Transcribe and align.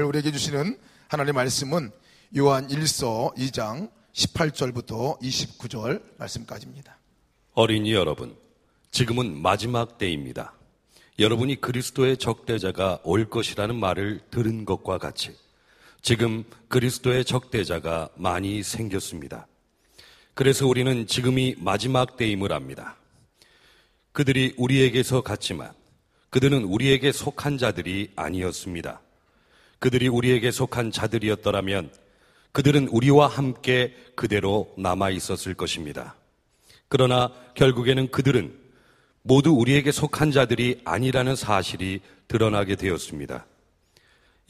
우리에게 0.00 0.32
주시는 0.32 0.78
하나님의 1.08 1.34
말씀은 1.34 1.90
요한 2.38 2.68
1서 2.68 3.36
2장 3.36 3.90
18절부터 4.14 5.20
29절 5.20 6.02
말씀까지입니다. 6.18 6.96
어린이 7.52 7.92
여러분, 7.92 8.34
지금은 8.90 9.40
마지막 9.40 9.98
때입니다. 9.98 10.54
여러분이 11.18 11.60
그리스도의 11.60 12.16
적대자가 12.16 13.00
올 13.04 13.28
것이라는 13.28 13.76
말을 13.76 14.22
들은 14.30 14.64
것과 14.64 14.96
같이 14.96 15.36
지금 16.00 16.44
그리스도의 16.68 17.24
적대자가 17.24 18.08
많이 18.16 18.62
생겼습니다. 18.62 19.46
그래서 20.34 20.66
우리는 20.66 21.06
지금이 21.06 21.56
마지막 21.58 22.16
때임을 22.16 22.52
압니다. 22.52 22.96
그들이 24.12 24.54
우리에게서 24.56 25.20
갔지만 25.20 25.72
그들은 26.30 26.64
우리에게 26.64 27.12
속한 27.12 27.58
자들이 27.58 28.12
아니었습니다. 28.16 29.02
그들이 29.82 30.06
우리에게 30.06 30.52
속한 30.52 30.92
자들이었더라면 30.92 31.90
그들은 32.52 32.86
우리와 32.86 33.26
함께 33.26 33.92
그대로 34.14 34.72
남아 34.78 35.10
있었을 35.10 35.54
것입니다. 35.54 36.14
그러나 36.88 37.32
결국에는 37.56 38.12
그들은 38.12 38.56
모두 39.22 39.50
우리에게 39.50 39.90
속한 39.90 40.30
자들이 40.30 40.82
아니라는 40.84 41.34
사실이 41.34 42.00
드러나게 42.28 42.76
되었습니다. 42.76 43.44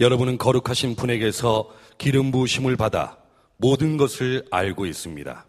여러분은 0.00 0.36
거룩하신 0.36 0.96
분에게서 0.96 1.74
기름 1.96 2.30
부으심을 2.30 2.76
받아 2.76 3.16
모든 3.56 3.96
것을 3.96 4.44
알고 4.50 4.84
있습니다. 4.84 5.46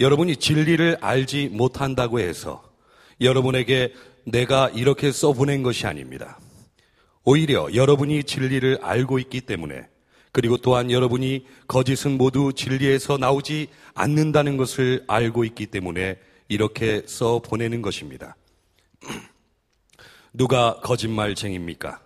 여러분이 0.00 0.36
진리를 0.36 0.98
알지 1.00 1.50
못한다고 1.52 2.18
해서 2.18 2.68
여러분에게 3.20 3.94
내가 4.24 4.70
이렇게 4.70 5.12
써보낸 5.12 5.62
것이 5.62 5.86
아닙니다. 5.86 6.40
오히려 7.24 7.72
여러분이 7.74 8.24
진리를 8.24 8.78
알고 8.82 9.18
있기 9.18 9.42
때문에 9.42 9.88
그리고 10.32 10.56
또한 10.56 10.90
여러분이 10.90 11.46
거짓은 11.68 12.16
모두 12.16 12.52
진리에서 12.54 13.18
나오지 13.18 13.68
않는다는 13.94 14.56
것을 14.56 15.04
알고 15.06 15.44
있기 15.44 15.66
때문에 15.66 16.18
이렇게 16.48 17.02
써 17.06 17.38
보내는 17.40 17.82
것입니다. 17.82 18.34
누가 20.32 20.80
거짓말쟁입니까? 20.80 22.00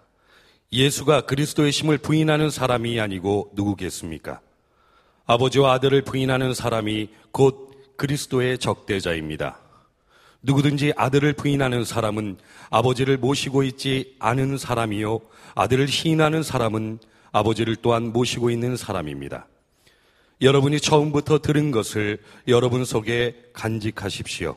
예수가 0.72 1.22
그리스도의 1.22 1.70
심을 1.70 1.98
부인하는 1.98 2.50
사람이 2.50 2.98
아니고 2.98 3.52
누구겠습니까? 3.54 4.40
아버지와 5.26 5.74
아들을 5.74 6.02
부인하는 6.02 6.54
사람이 6.54 7.08
곧 7.30 7.96
그리스도의 7.96 8.58
적대자입니다. 8.58 9.60
누구든지 10.46 10.92
아들을 10.96 11.32
부인하는 11.32 11.84
사람은 11.84 12.36
아버지를 12.70 13.18
모시고 13.18 13.64
있지 13.64 14.14
않은 14.20 14.58
사람이요. 14.58 15.20
아들을 15.56 15.88
시인하는 15.88 16.44
사람은 16.44 17.00
아버지를 17.32 17.74
또한 17.82 18.12
모시고 18.12 18.50
있는 18.50 18.76
사람입니다. 18.76 19.48
여러분이 20.40 20.80
처음부터 20.80 21.40
들은 21.40 21.72
것을 21.72 22.18
여러분 22.46 22.84
속에 22.84 23.34
간직하십시오. 23.54 24.56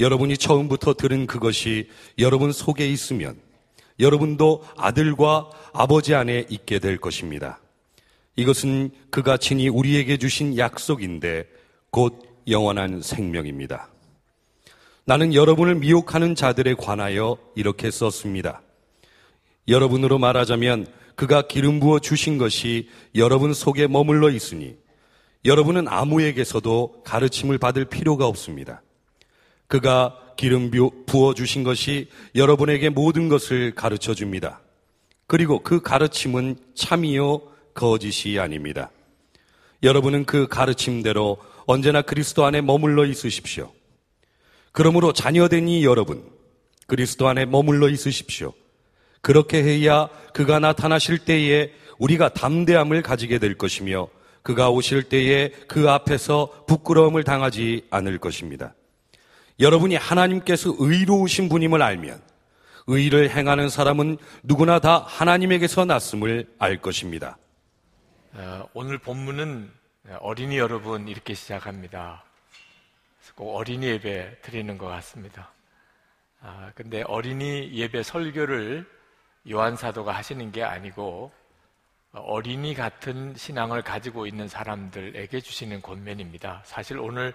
여러분이 0.00 0.36
처음부터 0.36 0.94
들은 0.94 1.26
그것이 1.28 1.88
여러분 2.18 2.50
속에 2.50 2.88
있으면 2.88 3.36
여러분도 4.00 4.64
아들과 4.76 5.48
아버지 5.72 6.16
안에 6.16 6.46
있게 6.48 6.80
될 6.80 6.98
것입니다. 6.98 7.60
이것은 8.34 8.90
그가 9.10 9.36
친히 9.36 9.68
우리에게 9.68 10.16
주신 10.16 10.58
약속인데 10.58 11.46
곧 11.90 12.20
영원한 12.48 13.00
생명입니다. 13.00 13.93
나는 15.06 15.34
여러분을 15.34 15.74
미혹하는 15.74 16.34
자들에 16.34 16.74
관하여 16.74 17.36
이렇게 17.54 17.90
썼습니다. 17.90 18.62
여러분으로 19.68 20.18
말하자면 20.18 20.86
그가 21.14 21.42
기름 21.42 21.78
부어 21.78 21.98
주신 21.98 22.38
것이 22.38 22.88
여러분 23.14 23.52
속에 23.52 23.86
머물러 23.86 24.30
있으니 24.30 24.76
여러분은 25.44 25.88
아무에게서도 25.88 27.02
가르침을 27.04 27.58
받을 27.58 27.84
필요가 27.84 28.26
없습니다. 28.26 28.82
그가 29.66 30.18
기름 30.36 30.70
부어 31.06 31.34
주신 31.34 31.64
것이 31.64 32.08
여러분에게 32.34 32.88
모든 32.88 33.28
것을 33.28 33.74
가르쳐 33.74 34.14
줍니다. 34.14 34.60
그리고 35.26 35.62
그 35.62 35.80
가르침은 35.80 36.56
참이요 36.74 37.42
거짓이 37.74 38.38
아닙니다. 38.38 38.90
여러분은 39.82 40.24
그 40.24 40.48
가르침대로 40.48 41.36
언제나 41.66 42.00
그리스도 42.00 42.44
안에 42.44 42.62
머물러 42.62 43.04
있으십시오. 43.04 43.70
그러므로 44.74 45.12
자녀되니 45.12 45.84
여러분, 45.84 46.28
그리스도 46.88 47.28
안에 47.28 47.46
머물러 47.46 47.88
있으십시오. 47.88 48.52
그렇게 49.20 49.62
해야 49.62 50.08
그가 50.34 50.58
나타나실 50.58 51.18
때에 51.18 51.72
우리가 51.98 52.30
담대함을 52.30 53.02
가지게 53.02 53.38
될 53.38 53.56
것이며 53.56 54.08
그가 54.42 54.70
오실 54.70 55.04
때에 55.04 55.50
그 55.68 55.88
앞에서 55.88 56.64
부끄러움을 56.66 57.22
당하지 57.22 57.86
않을 57.88 58.18
것입니다. 58.18 58.74
여러분이 59.60 59.94
하나님께서 59.94 60.74
의로우신 60.76 61.48
분임을 61.48 61.80
알면 61.80 62.20
의를 62.88 63.30
행하는 63.30 63.68
사람은 63.68 64.18
누구나 64.42 64.80
다 64.80 65.04
하나님에게서 65.06 65.84
났음을 65.84 66.52
알 66.58 66.82
것입니다. 66.82 67.38
어, 68.32 68.68
오늘 68.74 68.98
본문은 68.98 69.70
어린이 70.18 70.58
여러분 70.58 71.06
이렇게 71.06 71.32
시작합니다. 71.32 72.23
꼭 73.34 73.56
어린이 73.56 73.86
예배 73.86 74.42
드리는 74.42 74.78
것 74.78 74.86
같습니다. 74.86 75.50
아, 76.40 76.70
근데 76.74 77.02
어린이 77.02 77.72
예배 77.72 78.02
설교를 78.02 78.88
요한 79.50 79.76
사도가 79.76 80.12
하시는 80.12 80.52
게 80.52 80.62
아니고 80.62 81.32
어린이 82.12 82.74
같은 82.74 83.34
신앙을 83.34 83.82
가지고 83.82 84.26
있는 84.26 84.46
사람들에게 84.46 85.40
주시는 85.40 85.82
권면입니다. 85.82 86.62
사실 86.64 86.98
오늘 86.98 87.34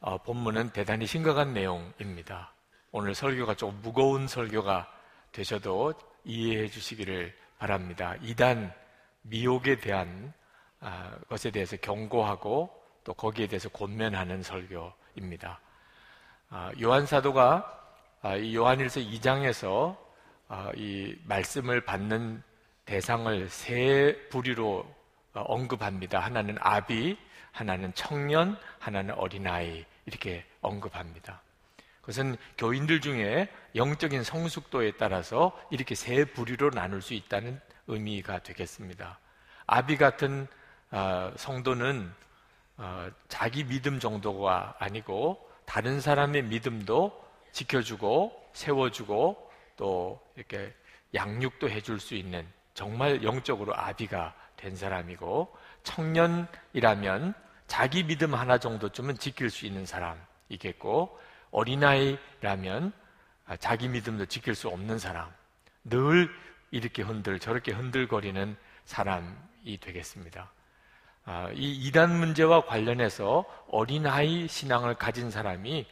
어, 0.00 0.18
본문은 0.18 0.70
대단히 0.70 1.06
심각한 1.06 1.54
내용입니다. 1.54 2.52
오늘 2.90 3.14
설교가 3.14 3.54
조금 3.54 3.80
무거운 3.80 4.26
설교가 4.28 4.92
되셔도 5.30 5.94
이해해 6.24 6.68
주시기를 6.68 7.34
바랍니다. 7.58 8.16
이단 8.20 8.72
미혹에 9.22 9.78
대한 9.78 10.34
아, 10.80 11.16
것에 11.28 11.50
대해서 11.50 11.76
경고하고 11.78 12.70
또 13.04 13.14
거기에 13.14 13.46
대해서 13.46 13.70
권면하는 13.70 14.42
설교 14.42 14.92
입니다. 15.14 15.60
아, 16.48 16.70
요한 16.80 17.06
사도가 17.06 17.80
아, 18.22 18.36
이 18.36 18.54
요한일서 18.54 19.00
2장에서 19.00 19.96
이 20.76 21.16
말씀을 21.24 21.80
받는 21.82 22.42
대상을 22.84 23.48
세 23.48 24.28
부류로 24.30 24.86
어, 25.34 25.40
언급합니다. 25.40 26.20
하나는 26.20 26.56
아비, 26.60 27.16
하나는 27.52 27.92
청년, 27.94 28.58
하나는 28.78 29.14
어린아이 29.14 29.84
이렇게 30.04 30.44
언급합니다. 30.60 31.40
그것은 32.00 32.36
교인들 32.58 33.00
중에 33.00 33.48
영적인 33.74 34.24
성숙도에 34.24 34.92
따라서 34.98 35.58
이렇게 35.70 35.94
세 35.94 36.24
부류로 36.24 36.70
나눌 36.70 37.00
수 37.00 37.14
있다는 37.14 37.60
의미가 37.86 38.40
되겠습니다. 38.40 39.18
아비 39.66 39.96
같은 39.96 40.46
어, 40.90 41.32
성도는 41.36 42.12
어, 42.76 43.08
자기 43.28 43.64
믿음 43.64 44.00
정도가 44.00 44.76
아니고 44.78 45.48
다른 45.64 46.00
사람의 46.00 46.44
믿음도 46.44 47.22
지켜주고 47.52 48.50
세워주고 48.52 49.50
또 49.76 50.20
이렇게 50.36 50.74
양육도 51.14 51.68
해줄 51.68 52.00
수 52.00 52.14
있는 52.14 52.46
정말 52.74 53.22
영적으로 53.22 53.76
아비가 53.76 54.34
된 54.56 54.74
사람이고 54.76 55.54
청년이라면 55.82 57.34
자기 57.66 58.04
믿음 58.04 58.34
하나 58.34 58.58
정도쯤은 58.58 59.18
지킬 59.18 59.50
수 59.50 59.66
있는 59.66 59.86
사람이겠고 59.86 61.18
어린아이라면 61.50 62.92
자기 63.58 63.88
믿음도 63.88 64.26
지킬 64.26 64.54
수 64.54 64.68
없는 64.68 64.98
사람 64.98 65.30
늘 65.84 66.30
이렇게 66.70 67.02
흔들 67.02 67.38
저렇게 67.38 67.72
흔들거리는 67.72 68.56
사람이 68.84 69.78
되겠습니다. 69.80 70.50
아, 71.24 71.50
이 71.54 71.86
이단 71.86 72.18
문제와 72.18 72.64
관련해서 72.64 73.44
어린아이 73.68 74.48
신앙을 74.48 74.94
가진 74.94 75.30
사람이 75.30 75.86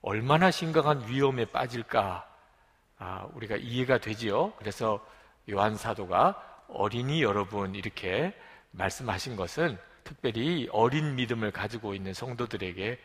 얼마나 0.00 0.50
심각한 0.50 1.06
위험에 1.08 1.44
빠질까 1.46 2.28
아, 2.98 3.28
우리가 3.34 3.56
이해가 3.56 3.98
되지요. 3.98 4.52
그래서 4.52 5.04
요한 5.50 5.76
사도가 5.76 6.64
어린이 6.68 7.22
여러분 7.22 7.74
이렇게 7.74 8.34
말씀하신 8.70 9.36
것은 9.36 9.78
특별히 10.04 10.68
어린 10.72 11.16
믿음을 11.16 11.50
가지고 11.50 11.94
있는 11.94 12.14
성도들에게 12.14 12.98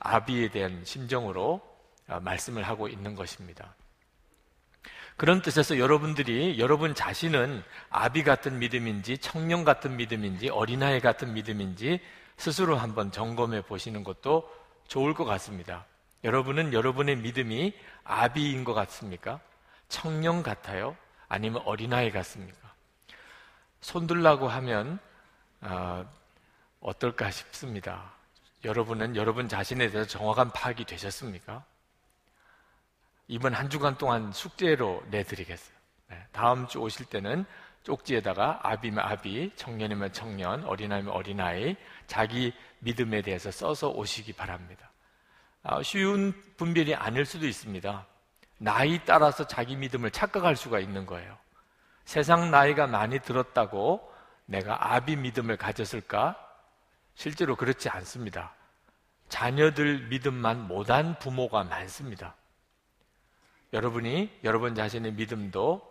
아비에 0.00 0.50
대한 0.50 0.84
심정으로 0.84 1.60
아, 2.08 2.20
말씀을 2.20 2.62
하고 2.62 2.88
있는 2.88 3.14
것입니다. 3.14 3.74
그런 5.18 5.42
뜻에서 5.42 5.80
여러분들이 5.80 6.60
여러분 6.60 6.94
자신은 6.94 7.64
아비 7.90 8.22
같은 8.22 8.60
믿음인지 8.60 9.18
청년 9.18 9.64
같은 9.64 9.96
믿음인지 9.96 10.48
어린아이 10.48 11.00
같은 11.00 11.34
믿음인지 11.34 12.00
스스로 12.36 12.76
한번 12.76 13.10
점검해 13.10 13.62
보시는 13.62 14.04
것도 14.04 14.48
좋을 14.86 15.14
것 15.14 15.24
같습니다. 15.24 15.86
여러분은 16.22 16.72
여러분의 16.72 17.16
믿음이 17.16 17.74
아비인 18.04 18.62
것 18.62 18.74
같습니까? 18.74 19.40
청년 19.88 20.44
같아요? 20.44 20.96
아니면 21.28 21.62
어린아이 21.64 22.12
같습니까? 22.12 22.72
손들라고 23.80 24.46
하면 24.46 25.00
어, 25.62 26.08
어떨까 26.80 27.32
싶습니다. 27.32 28.12
여러분은 28.64 29.16
여러분 29.16 29.48
자신에 29.48 29.90
대해서 29.90 30.08
정확한 30.08 30.52
파악이 30.52 30.84
되셨습니까? 30.84 31.64
이번 33.28 33.52
한 33.52 33.68
주간 33.68 33.96
동안 33.98 34.32
숙제로 34.32 35.02
내드리겠어요. 35.10 35.76
네, 36.08 36.26
다음 36.32 36.66
주 36.66 36.78
오실 36.80 37.06
때는 37.06 37.44
쪽지에다가 37.82 38.60
아비면 38.62 39.04
아비, 39.04 39.52
청년이면 39.54 40.12
청년, 40.12 40.64
어린아이면 40.64 41.12
어린아이, 41.12 41.76
자기 42.06 42.52
믿음에 42.80 43.22
대해서 43.22 43.50
써서 43.50 43.88
오시기 43.90 44.32
바랍니다. 44.32 44.90
아, 45.62 45.82
쉬운 45.82 46.32
분별이 46.56 46.94
아닐 46.94 47.26
수도 47.26 47.46
있습니다. 47.46 48.06
나이 48.58 49.00
따라서 49.04 49.46
자기 49.46 49.76
믿음을 49.76 50.10
착각할 50.10 50.56
수가 50.56 50.80
있는 50.80 51.06
거예요. 51.06 51.36
세상 52.04 52.50
나이가 52.50 52.86
많이 52.86 53.18
들었다고 53.20 54.10
내가 54.46 54.94
아비 54.94 55.16
믿음을 55.16 55.58
가졌을까? 55.58 56.36
실제로 57.14 57.56
그렇지 57.56 57.90
않습니다. 57.90 58.54
자녀들 59.28 60.08
믿음만 60.08 60.66
못한 60.66 61.18
부모가 61.18 61.64
많습니다. 61.64 62.34
여러분이 63.72 64.40
여러분 64.44 64.74
자신의 64.74 65.12
믿음도 65.12 65.82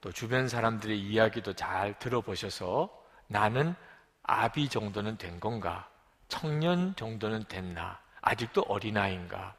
또 0.00 0.12
주변 0.12 0.48
사람들의 0.48 0.98
이야기도 0.98 1.54
잘 1.54 1.98
들어보셔서 1.98 2.90
나는 3.28 3.74
아비 4.22 4.68
정도는 4.68 5.16
된 5.16 5.40
건가? 5.40 5.88
청년 6.28 6.94
정도는 6.96 7.44
됐나? 7.44 8.00
아직도 8.20 8.62
어린아이인가? 8.62 9.54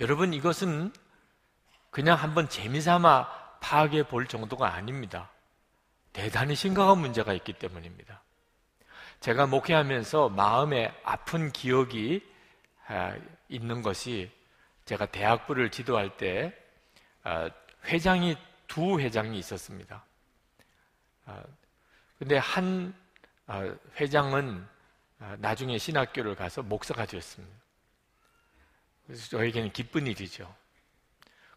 여러분 0.00 0.34
이것은 0.34 0.92
그냥 1.90 2.18
한번 2.18 2.48
재미삼아 2.48 3.58
파악해 3.60 4.08
볼 4.08 4.26
정도가 4.26 4.74
아닙니다. 4.74 5.30
대단히 6.12 6.54
심각한 6.54 6.98
문제가 6.98 7.32
있기 7.32 7.54
때문입니다. 7.54 8.22
제가 9.20 9.46
목회하면서 9.46 10.30
마음에 10.30 10.92
아픈 11.04 11.52
기억이 11.52 12.28
아, 12.88 13.14
있는 13.48 13.82
것이 13.82 14.30
제가 14.84 15.06
대학부를 15.06 15.70
지도할 15.70 16.16
때 16.16 16.56
아, 17.22 17.50
회장이 17.84 18.36
두 18.66 19.00
회장이 19.00 19.38
있었습니다. 19.38 20.04
아, 21.26 21.42
근데 22.18 22.36
한 22.36 22.94
회장은 24.00 24.66
나중에 25.38 25.76
신학교를 25.78 26.36
가서 26.36 26.62
목사가 26.62 27.04
되었습니다. 27.04 27.54
그래서 29.06 29.28
저에게는 29.30 29.72
기쁜 29.72 30.06
일이죠. 30.06 30.52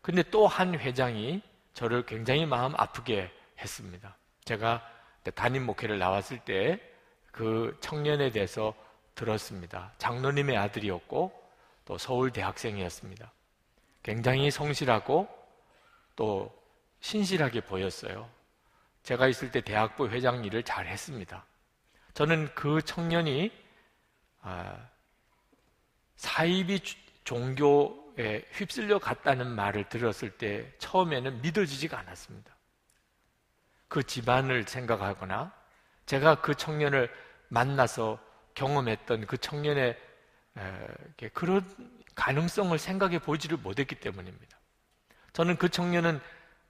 근데 0.02 0.24
또 0.24 0.48
한 0.48 0.78
회장이 0.78 1.42
저를 1.74 2.06
굉장히 2.06 2.46
마음 2.46 2.74
아프게 2.76 3.32
했습니다. 3.60 4.16
제가 4.44 4.88
담임 5.36 5.66
목회를 5.66 6.00
나왔을 6.00 6.40
때 6.40 6.96
그 7.36 7.78
청년에 7.82 8.32
대해서 8.32 8.74
들었습니다. 9.14 9.92
장로님의 9.98 10.56
아들이었고 10.56 11.34
또 11.86 11.98
서울 11.98 12.32
대학생이었습니다. 12.32 13.32
굉장히 14.04 14.52
성실하고 14.52 15.28
또 16.16 16.54
신실하게 17.00 17.62
보였어요. 17.62 18.30
제가 19.04 19.28
있을 19.28 19.52
때 19.52 19.62
대학부 19.62 20.10
회장 20.10 20.44
일을 20.44 20.64
잘 20.64 20.88
했습니다. 20.88 21.46
저는 22.16 22.54
그 22.56 22.82
청년이 22.82 23.52
아, 24.42 24.90
사이비 26.16 26.82
종교에 27.24 28.46
휩쓸려 28.52 29.00
갔다는 29.00 29.48
말을 29.48 29.90
들었을 29.90 30.32
때 30.38 30.72
처음에는 30.78 31.42
믿어지지가 31.42 32.00
않았습니다. 32.00 32.56
그 33.88 34.04
집안을 34.04 34.68
생각하거나 34.68 35.54
제가 36.06 36.42
그 36.42 36.56
청년을 36.56 37.14
만나서 37.50 38.20
경험했던 38.54 39.28
그 39.28 39.38
청년의 39.38 40.00
그런 41.34 41.64
가능성을 42.16 42.78
생각해 42.78 43.20
보지를 43.20 43.58
못했기 43.58 43.96
때문입니다. 43.96 44.58
저는 45.34 45.58
그 45.58 45.70
청년은 45.70 46.20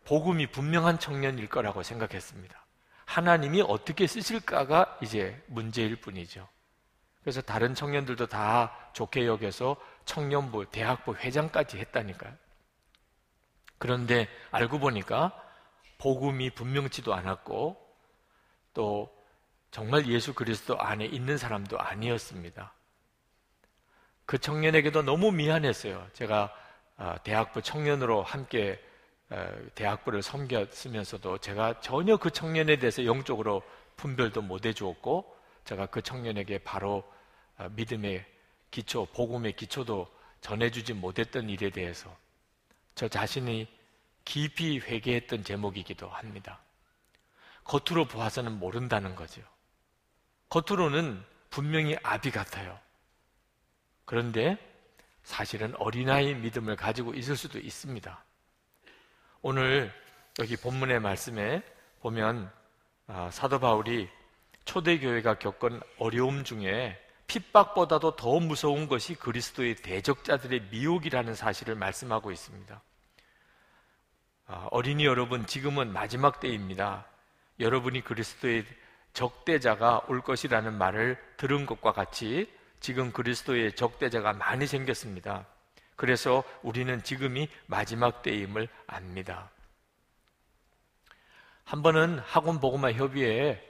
복음이 0.06 0.48
분명한 0.48 1.00
청년일 1.00 1.48
거라고 1.50 1.84
생각했습니다. 1.84 2.66
하나님이 3.06 3.62
어떻게 3.62 4.08
쓰실까가 4.08 4.98
이제 5.02 5.42
문제일 5.48 5.96
뿐이죠. 5.96 6.48
그래서 7.22 7.42
다른 7.42 7.74
청년들도 7.74 8.28
다 8.28 8.92
좋게 8.94 9.26
여겨서 9.26 9.78
청년부, 10.06 10.70
대학부 10.72 11.16
회장까지 11.16 11.78
했다니까요. 11.80 12.34
그런데 13.80 14.28
알고 14.52 14.80
보니까 14.80 15.34
복음이 15.98 16.52
분명치도 16.52 17.14
않았고 17.14 17.84
또 18.74 19.12
정말 19.72 20.08
예수 20.08 20.34
그리스도 20.34 20.80
안에 20.80 21.06
있는 21.06 21.38
사람도 21.38 21.80
아니었습니다. 21.80 22.75
그 24.26 24.38
청년에게도 24.38 25.04
너무 25.04 25.32
미안했어요. 25.32 26.08
제가 26.14 26.54
아, 26.98 27.18
대학부 27.20 27.62
청년으로 27.62 28.24
함께 28.24 28.80
대학부를 29.74 30.22
섬겼으면서도 30.22 31.40
제가 31.40 31.82
전혀 31.82 32.16
그 32.18 32.30
청년에 32.30 32.78
대해서 32.78 33.06
영적으로 33.06 33.64
분별도 33.98 34.42
못 34.42 34.66
해주었고 34.66 35.36
제가 35.66 35.88
그 35.88 36.02
청년에게 36.02 36.60
바로 36.60 37.04
아, 37.58 37.70
믿음의 37.70 38.26
기초, 38.72 39.06
복음의 39.06 39.54
기초도 39.54 40.08
전해주지 40.42 40.94
못했던 40.94 41.50
일에 41.50 41.70
대해서 41.70 42.16
저 42.94 43.08
자신이 43.08 43.68
깊이 44.26 44.80
회개했던 44.80 45.44
제목이기도 45.44 46.08
합니다. 46.08 46.60
겉으로 47.64 48.06
보아서는 48.06 48.60
모른다는 48.60 49.16
거죠. 49.16 49.42
겉으로는 50.50 51.24
분명히 51.50 51.96
아비 52.04 52.32
같아요. 52.32 52.80
그런데 54.06 54.58
사실은 55.24 55.76
어린아이 55.78 56.36
믿음을 56.36 56.76
가지고 56.76 57.14
있을 57.14 57.36
수도 57.36 57.60
있습니다. 57.60 58.24
오늘 59.42 59.92
여기 60.40 60.56
본문의 60.56 61.00
말씀에 61.00 61.64
보면 62.02 62.52
아, 63.08 63.30
사도 63.32 63.60
바울이 63.60 64.10
초대교회가 64.66 65.40
겪은 65.40 65.80
어려움 65.98 66.44
중에 66.44 67.00
핍박보다도 67.28 68.16
더 68.16 68.40
무서운 68.40 68.88
것이 68.88 69.16
그리스도의 69.16 69.76
대적자들의 69.76 70.68
미혹이라는 70.72 71.34
사실을 71.34 71.76
말씀하고 71.76 72.32
있습니다. 72.32 72.82
아, 74.48 74.68
어린이 74.72 75.06
여러분, 75.06 75.46
지금은 75.46 75.92
마지막 75.92 76.40
때입니다. 76.40 77.08
여러분이 77.60 78.02
그리스도의 78.02 78.66
적대자가 79.14 80.02
올 80.08 80.22
것이라는 80.22 80.78
말을 80.78 81.18
들은 81.38 81.66
것과 81.66 81.94
같이 81.94 82.52
지금 82.80 83.12
그리스도의 83.12 83.74
적대자가 83.74 84.34
많이 84.34 84.68
생겼습니다. 84.68 85.46
그래서 85.96 86.44
우리는 86.62 87.02
지금이 87.04 87.50
마지막 87.68 88.22
때임을 88.22 88.68
압니다. 88.88 89.50
한 91.64 91.82
번은 91.82 92.20
학원 92.20 92.60
보고마 92.60 92.92
협의회 92.92 93.62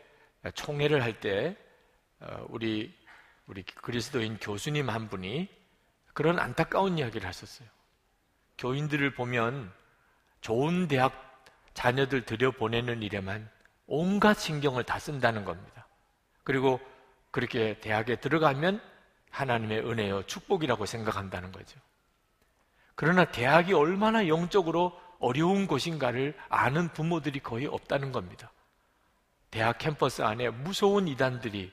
총회를 0.54 1.02
할때 1.02 1.56
어, 2.20 2.46
우리 2.50 2.94
우리 3.48 3.64
그리스도인 3.64 4.38
교수님 4.40 4.90
한 4.90 5.08
분이 5.08 5.50
그런 6.14 6.40
안타까운 6.40 6.98
이야기를 6.98 7.28
하셨어요. 7.28 7.68
교인들을 8.58 9.14
보면 9.14 9.72
좋은 10.42 10.88
대학 10.88 11.46
자녀들 11.74 12.26
들여 12.26 12.52
보내는 12.52 13.04
일에만 13.04 13.50
온갖 13.86 14.36
신경을 14.36 14.84
다 14.84 14.98
쓴다는 14.98 15.46
겁니다. 15.46 15.88
그리고 16.44 16.80
그렇게 17.32 17.80
대학에 17.80 18.16
들어가면 18.16 18.82
하나님의 19.36 19.80
은혜요 19.80 20.24
축복이라고 20.24 20.86
생각한다는 20.86 21.51
거죠. 21.51 21.77
그러나 22.96 23.25
대학이 23.25 23.74
얼마나 23.74 24.27
영적으로 24.27 24.98
어려운 25.20 25.68
곳인가를 25.68 26.38
아는 26.48 26.88
부모들이 26.89 27.39
거의 27.39 27.68
없다는 27.68 28.13
겁니다. 28.13 28.51
대학 29.51 29.77
캠퍼스 29.77 30.22
안에 30.22 30.50
무서운 30.50 31.08
이단들이 31.08 31.72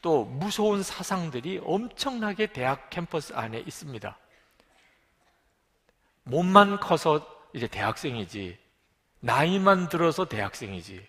또 0.00 0.24
무서운 0.24 0.82
사상들이 0.82 1.60
엄청나게 1.64 2.52
대학 2.52 2.88
캠퍼스 2.88 3.34
안에 3.34 3.58
있습니다. 3.60 4.16
몸만 6.24 6.80
커서 6.80 7.26
이제 7.52 7.66
대학생이지, 7.66 8.58
나이만 9.20 9.88
들어서 9.88 10.26
대학생이지, 10.26 11.06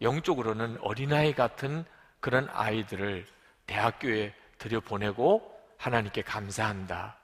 영적으로는 0.00 0.78
어린아이 0.80 1.34
같은 1.34 1.84
그런 2.20 2.48
아이들을 2.50 3.26
대학교에 3.66 4.34
들여보내고 4.58 5.58
하나님께 5.76 6.22
감사한다. 6.22 7.16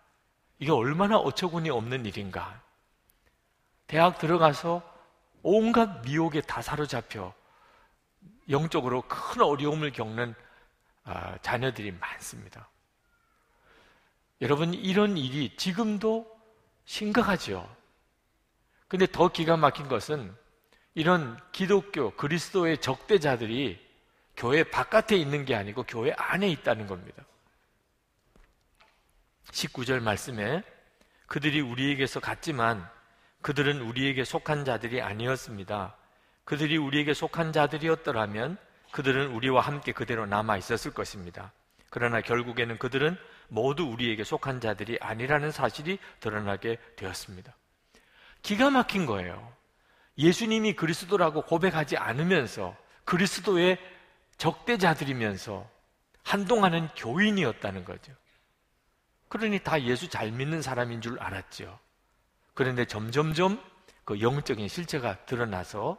이게 0.58 0.70
얼마나 0.70 1.18
어처구니 1.18 1.70
없는 1.70 2.06
일인가. 2.06 2.62
대학 3.86 4.18
들어가서 4.18 4.82
온갖 5.42 6.02
미혹에 6.04 6.40
다 6.40 6.62
사로잡혀 6.62 7.34
영적으로 8.48 9.02
큰 9.02 9.42
어려움을 9.42 9.92
겪는 9.92 10.34
아, 11.04 11.36
자녀들이 11.38 11.92
많습니다. 11.92 12.68
여러분, 14.40 14.72
이런 14.72 15.18
일이 15.18 15.54
지금도 15.56 16.26
심각하죠. 16.86 17.68
근데 18.88 19.06
더 19.06 19.28
기가 19.28 19.56
막힌 19.56 19.88
것은 19.88 20.34
이런 20.94 21.38
기독교, 21.52 22.14
그리스도의 22.16 22.78
적대자들이 22.80 23.83
교회 24.36 24.64
바깥에 24.64 25.16
있는 25.16 25.44
게 25.44 25.54
아니고 25.54 25.84
교회 25.84 26.12
안에 26.16 26.48
있다는 26.48 26.86
겁니다. 26.86 27.24
19절 29.50 30.00
말씀에 30.00 30.62
그들이 31.26 31.60
우리에게서 31.60 32.20
갔지만 32.20 32.88
그들은 33.42 33.80
우리에게 33.80 34.24
속한 34.24 34.64
자들이 34.64 35.00
아니었습니다. 35.00 35.96
그들이 36.44 36.76
우리에게 36.76 37.14
속한 37.14 37.52
자들이었더라면 37.52 38.56
그들은 38.92 39.32
우리와 39.32 39.60
함께 39.60 39.92
그대로 39.92 40.26
남아 40.26 40.56
있었을 40.56 40.92
것입니다. 40.92 41.52
그러나 41.90 42.20
결국에는 42.20 42.78
그들은 42.78 43.16
모두 43.48 43.84
우리에게 43.84 44.24
속한 44.24 44.60
자들이 44.60 44.98
아니라는 45.00 45.50
사실이 45.50 45.98
드러나게 46.20 46.78
되었습니다. 46.96 47.54
기가 48.42 48.70
막힌 48.70 49.06
거예요. 49.06 49.52
예수님이 50.18 50.74
그리스도라고 50.74 51.42
고백하지 51.42 51.96
않으면서 51.96 52.76
그리스도의 53.04 53.78
적대자들이면서 54.38 55.68
한동안은 56.22 56.88
교인이었다는 56.96 57.84
거죠. 57.84 58.12
그러니 59.28 59.60
다 59.60 59.82
예수 59.82 60.08
잘 60.08 60.30
믿는 60.30 60.62
사람인 60.62 61.00
줄 61.00 61.18
알았죠. 61.18 61.78
그런데 62.54 62.84
점점점 62.84 63.62
그 64.04 64.20
영적인 64.20 64.68
실체가 64.68 65.24
드러나서 65.26 65.98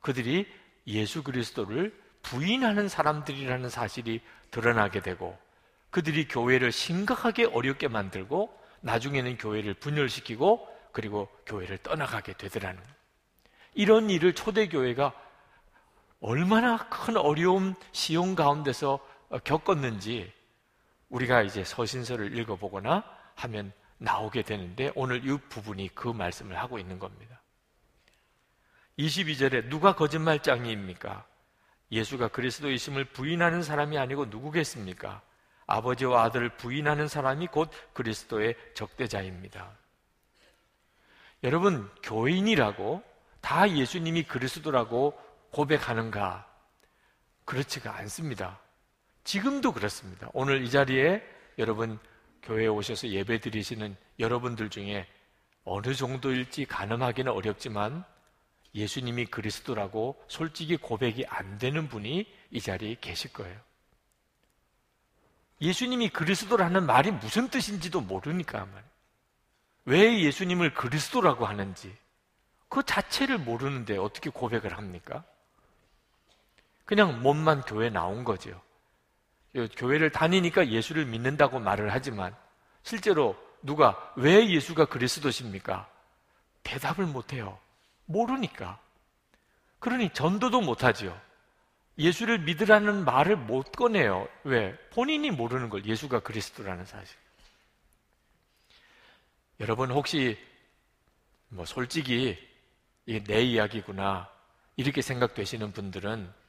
그들이 0.00 0.46
예수 0.86 1.22
그리스도를 1.22 1.98
부인하는 2.22 2.88
사람들이라는 2.88 3.68
사실이 3.68 4.20
드러나게 4.50 5.00
되고 5.00 5.38
그들이 5.90 6.28
교회를 6.28 6.70
심각하게 6.70 7.46
어렵게 7.46 7.88
만들고 7.88 8.56
나중에는 8.80 9.38
교회를 9.38 9.74
분열시키고 9.74 10.68
그리고 10.92 11.28
교회를 11.46 11.78
떠나가게 11.78 12.34
되더라는 12.34 12.82
이런 13.74 14.10
일을 14.10 14.34
초대교회가 14.34 15.12
얼마나 16.20 16.76
큰 16.88 17.16
어려움, 17.16 17.74
시험 17.92 18.34
가운데서 18.34 19.00
겪었는지 19.44 20.32
우리가 21.08 21.42
이제 21.42 21.64
서신서를 21.64 22.36
읽어보거나 22.38 23.04
하면 23.36 23.72
나오게 23.98 24.42
되는데 24.42 24.92
오늘 24.94 25.26
이 25.26 25.36
부분이 25.48 25.94
그 25.94 26.08
말씀을 26.08 26.58
하고 26.58 26.78
있는 26.78 26.98
겁니다. 26.98 27.40
22절에 28.98 29.68
누가 29.68 29.94
거짓말장이입니까? 29.94 31.26
예수가 31.92 32.28
그리스도이심을 32.28 33.06
부인하는 33.06 33.62
사람이 33.62 33.98
아니고 33.98 34.26
누구겠습니까? 34.26 35.22
아버지와 35.66 36.24
아들을 36.24 36.56
부인하는 36.56 37.08
사람이 37.08 37.48
곧 37.48 37.70
그리스도의 37.92 38.56
적대자입니다. 38.74 39.70
여러분, 41.44 41.90
교인이라고 42.02 43.02
다 43.40 43.70
예수님이 43.70 44.24
그리스도라고 44.24 45.18
고백하는가? 45.50 46.46
그렇지가 47.44 47.96
않습니다. 47.98 48.60
지금도 49.24 49.72
그렇습니다. 49.72 50.28
오늘 50.32 50.62
이 50.64 50.70
자리에 50.70 51.22
여러분 51.58 51.98
교회에 52.42 52.68
오셔서 52.68 53.08
예배 53.08 53.40
드리시는 53.40 53.96
여러분들 54.18 54.70
중에 54.70 55.06
어느 55.64 55.94
정도일지 55.94 56.64
가늠하기는 56.64 57.30
어렵지만 57.30 58.04
예수님이 58.74 59.26
그리스도라고 59.26 60.22
솔직히 60.28 60.76
고백이 60.76 61.26
안 61.26 61.58
되는 61.58 61.88
분이 61.88 62.26
이 62.50 62.60
자리에 62.60 62.96
계실 63.00 63.32
거예요. 63.32 63.60
예수님이 65.60 66.08
그리스도라는 66.08 66.86
말이 66.86 67.10
무슨 67.10 67.48
뜻인지도 67.48 68.00
모르니까 68.00 68.66
왜 69.84 70.20
예수님을 70.20 70.72
그리스도라고 70.74 71.46
하는지 71.46 71.94
그 72.68 72.82
자체를 72.82 73.38
모르는데 73.38 73.98
어떻게 73.98 74.30
고백을 74.30 74.76
합니까? 74.76 75.24
그냥 76.90 77.22
몸만 77.22 77.60
교회 77.60 77.88
나온 77.88 78.24
거죠. 78.24 78.60
교회를 79.76 80.10
다니니까 80.10 80.70
예수를 80.70 81.06
믿는다고 81.06 81.60
말을 81.60 81.92
하지만 81.92 82.34
실제로 82.82 83.36
누가 83.62 84.12
왜 84.16 84.50
예수가 84.50 84.86
그리스도십니까? 84.86 85.88
대답을 86.64 87.06
못 87.06 87.32
해요. 87.32 87.56
모르니까. 88.06 88.80
그러니 89.78 90.10
전도도 90.10 90.62
못 90.62 90.82
하지요. 90.82 91.16
예수를 91.96 92.40
믿으라는 92.40 93.04
말을 93.04 93.36
못 93.36 93.70
꺼내요. 93.70 94.26
왜? 94.42 94.76
본인이 94.90 95.30
모르는 95.30 95.68
걸 95.68 95.84
예수가 95.84 96.18
그리스도라는 96.24 96.86
사실. 96.86 97.16
여러분 99.60 99.92
혹시 99.92 100.36
뭐 101.50 101.64
솔직히 101.64 102.36
이게 103.06 103.22
내 103.22 103.42
이야기구나 103.42 104.28
이렇게 104.74 105.02
생각되시는 105.02 105.70
분들은 105.70 106.39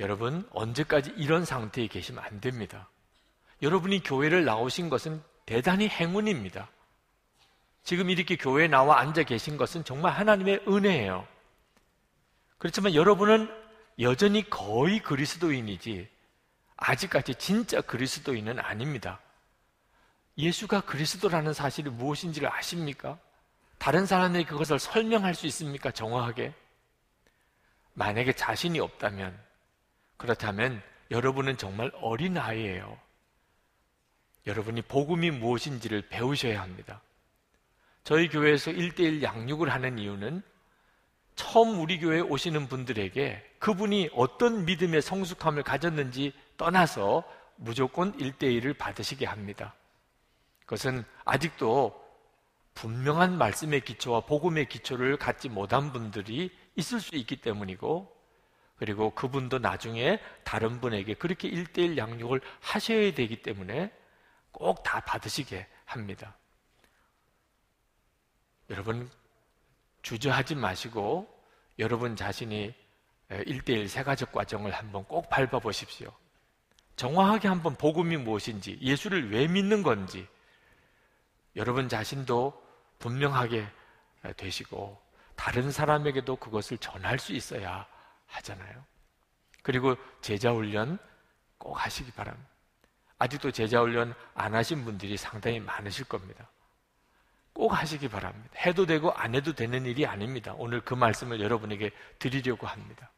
여러분 0.00 0.48
언제까지 0.50 1.12
이런 1.16 1.44
상태에 1.44 1.86
계시면 1.86 2.24
안 2.24 2.40
됩니다. 2.40 2.88
여러분이 3.62 4.02
교회를 4.02 4.44
나오신 4.44 4.88
것은 4.88 5.22
대단히 5.46 5.88
행운입니다. 5.88 6.68
지금 7.84 8.10
이렇게 8.10 8.36
교회에 8.36 8.66
나와 8.66 9.00
앉아 9.00 9.24
계신 9.24 9.56
것은 9.56 9.84
정말 9.84 10.12
하나님의 10.12 10.64
은혜예요. 10.66 11.26
그렇지만 12.58 12.94
여러분은 12.94 13.50
여전히 14.00 14.48
거의 14.48 15.00
그리스도인이지 15.00 16.08
아직까지 16.76 17.34
진짜 17.34 17.80
그리스도인은 17.82 18.58
아닙니다. 18.58 19.20
예수가 20.38 20.82
그리스도라는 20.82 21.52
사실이 21.52 21.90
무엇인지를 21.90 22.50
아십니까? 22.50 23.18
다른 23.78 24.06
사람에게 24.06 24.44
그것을 24.44 24.78
설명할 24.78 25.34
수 25.34 25.46
있습니까? 25.46 25.90
정확하게? 25.90 26.54
만약에 27.92 28.32
자신이 28.32 28.80
없다면, 28.80 29.38
그렇다면 30.20 30.82
여러분은 31.10 31.56
정말 31.56 31.90
어린아이예요. 31.94 32.98
여러분이 34.46 34.82
복음이 34.82 35.30
무엇인지를 35.30 36.10
배우셔야 36.10 36.60
합니다. 36.60 37.00
저희 38.04 38.28
교회에서 38.28 38.70
일대일 38.70 39.22
양육을 39.22 39.70
하는 39.70 39.98
이유는 39.98 40.42
처음 41.36 41.80
우리 41.80 41.98
교회에 41.98 42.20
오시는 42.20 42.68
분들에게 42.68 43.56
그분이 43.60 44.10
어떤 44.12 44.66
믿음의 44.66 45.00
성숙함을 45.00 45.62
가졌는지 45.62 46.34
떠나서 46.58 47.24
무조건 47.56 48.12
일대일을 48.20 48.74
받으시게 48.74 49.24
합니다. 49.24 49.74
그것은 50.66 51.02
아직도 51.24 51.98
분명한 52.74 53.38
말씀의 53.38 53.80
기초와 53.80 54.26
복음의 54.26 54.68
기초를 54.68 55.16
갖지 55.16 55.48
못한 55.48 55.92
분들이 55.92 56.54
있을 56.76 57.00
수 57.00 57.16
있기 57.16 57.36
때문이고 57.36 58.19
그리고 58.80 59.10
그분도 59.10 59.58
나중에 59.58 60.18
다른 60.42 60.80
분에게 60.80 61.12
그렇게 61.12 61.48
일대일 61.48 61.98
양육을 61.98 62.40
하셔야 62.60 63.12
되기 63.12 63.42
때문에 63.42 63.92
꼭 64.52 64.82
다 64.82 65.00
받으시게 65.00 65.66
합니다. 65.84 66.34
여러분 68.70 69.10
주저하지 70.00 70.54
마시고 70.54 71.28
여러분 71.78 72.16
자신이 72.16 72.74
일대일 73.44 73.86
세가적 73.86 74.32
과정을 74.32 74.72
한번 74.72 75.04
꼭 75.04 75.28
밟아보십시오. 75.28 76.10
정확하게 76.96 77.48
한번 77.48 77.76
복음이 77.76 78.16
무엇인지, 78.16 78.78
예수를 78.80 79.30
왜 79.30 79.46
믿는 79.46 79.82
건지, 79.82 80.26
여러분 81.56 81.88
자신도 81.88 82.62
분명하게 82.98 83.66
되시고, 84.36 85.00
다른 85.36 85.70
사람에게도 85.70 86.36
그것을 86.36 86.76
전할 86.78 87.18
수 87.18 87.32
있어야 87.32 87.86
하잖아요. 88.30 88.84
그리고 89.62 89.96
제자훈련 90.20 90.98
꼭 91.58 91.74
하시기 91.74 92.10
바랍니다. 92.12 92.48
아직도 93.18 93.50
제자훈련 93.50 94.14
안 94.34 94.54
하신 94.54 94.84
분들이 94.84 95.16
상당히 95.16 95.60
많으실 95.60 96.06
겁니다. 96.06 96.48
꼭 97.52 97.72
하시기 97.72 98.08
바랍니다. 98.08 98.50
해도 98.64 98.86
되고 98.86 99.12
안 99.12 99.34
해도 99.34 99.52
되는 99.54 99.84
일이 99.84 100.06
아닙니다. 100.06 100.54
오늘 100.56 100.80
그 100.80 100.94
말씀을 100.94 101.40
여러분에게 101.40 101.90
드리려고 102.18 102.66
합니다. 102.66 103.10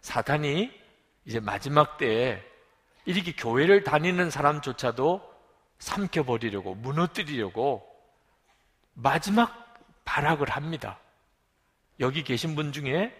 사탄이 0.00 0.70
이제 1.24 1.40
마지막 1.40 1.98
때에 1.98 2.42
이렇게 3.04 3.32
교회를 3.32 3.82
다니는 3.84 4.30
사람조차도 4.30 5.34
삼켜버리려고, 5.78 6.74
무너뜨리려고 6.76 7.84
마지막 8.94 9.74
발악을 10.04 10.50
합니다. 10.50 11.00
여기 12.00 12.22
계신 12.22 12.54
분 12.54 12.72
중에 12.72 13.14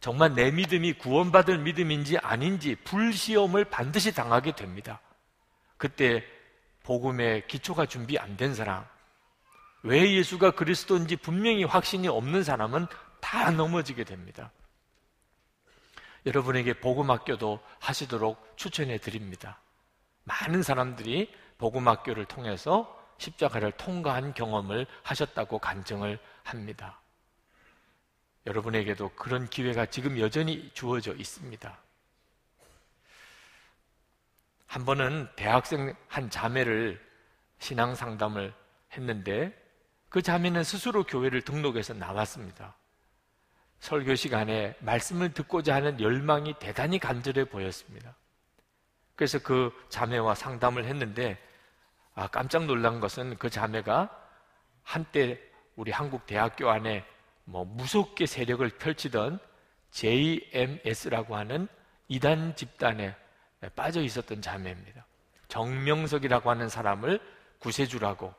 정말 0.00 0.34
내 0.34 0.50
믿음이 0.50 0.94
구원받을 0.94 1.58
믿음인지 1.58 2.18
아닌지 2.18 2.76
불시험을 2.84 3.64
반드시 3.64 4.14
당하게 4.14 4.52
됩니다. 4.54 5.00
그때 5.76 6.24
복음의 6.84 7.46
기초가 7.48 7.86
준비 7.86 8.18
안 8.18 8.36
된 8.36 8.54
사람, 8.54 8.84
왜 9.82 10.12
예수가 10.14 10.52
그리스도인지 10.52 11.16
분명히 11.16 11.64
확신이 11.64 12.08
없는 12.08 12.42
사람은 12.42 12.86
다 13.20 13.50
넘어지게 13.50 14.04
됩니다. 14.04 14.50
여러분에게 16.26 16.74
복음 16.74 17.10
학교도 17.10 17.60
하시도록 17.78 18.54
추천해 18.56 18.98
드립니다. 18.98 19.60
많은 20.24 20.62
사람들이 20.62 21.32
복음 21.58 21.88
학교를 21.88 22.24
통해서 22.26 22.94
십자가를 23.18 23.72
통과한 23.72 24.34
경험을 24.34 24.86
하셨다고 25.02 25.58
간증을 25.58 26.18
합니다. 26.44 27.00
여러분에게도 28.46 29.10
그런 29.10 29.48
기회가 29.48 29.86
지금 29.86 30.18
여전히 30.18 30.70
주어져 30.72 31.14
있습니다. 31.14 31.78
한 34.66 34.84
번은 34.84 35.28
대학생 35.36 35.94
한 36.08 36.30
자매를 36.30 37.00
신앙 37.58 37.94
상담을 37.94 38.54
했는데 38.92 39.52
그 40.08 40.22
자매는 40.22 40.64
스스로 40.64 41.04
교회를 41.04 41.42
등록해서 41.42 41.94
나왔습니다. 41.94 42.76
설교 43.80 44.14
시간에 44.14 44.76
말씀을 44.80 45.32
듣고자 45.32 45.74
하는 45.74 46.00
열망이 46.00 46.54
대단히 46.58 46.98
간절해 46.98 47.44
보였습니다. 47.44 48.16
그래서 49.14 49.38
그 49.38 49.72
자매와 49.88 50.34
상담을 50.34 50.84
했는데 50.84 51.38
아, 52.14 52.26
깜짝 52.26 52.64
놀란 52.66 53.00
것은 53.00 53.36
그 53.38 53.48
자매가 53.48 54.10
한때 54.82 55.40
우리 55.76 55.92
한국 55.92 56.26
대학교 56.26 56.70
안에 56.70 57.04
뭐 57.48 57.64
무섭게 57.64 58.26
세력을 58.26 58.68
펼치던 58.68 59.38
JMS라고 59.90 61.34
하는 61.34 61.66
이단 62.08 62.56
집단에 62.56 63.16
빠져 63.74 64.02
있었던 64.02 64.42
자매입니다. 64.42 65.06
정명석이라고 65.48 66.50
하는 66.50 66.68
사람을 66.68 67.20
구세주라고 67.58 68.34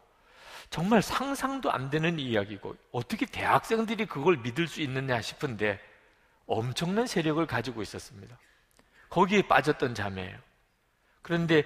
정말 0.70 1.02
상상도 1.02 1.72
안 1.72 1.90
되는 1.90 2.20
이야기고 2.20 2.76
어떻게 2.92 3.26
대학생들이 3.26 4.06
그걸 4.06 4.38
믿을 4.38 4.68
수 4.68 4.82
있느냐 4.82 5.20
싶은데 5.22 5.80
엄청난 6.46 7.08
세력을 7.08 7.44
가지고 7.48 7.82
있었습니다. 7.82 8.38
거기에 9.10 9.42
빠졌던 9.42 9.96
자매예요. 9.96 10.38
그런데 11.24 11.64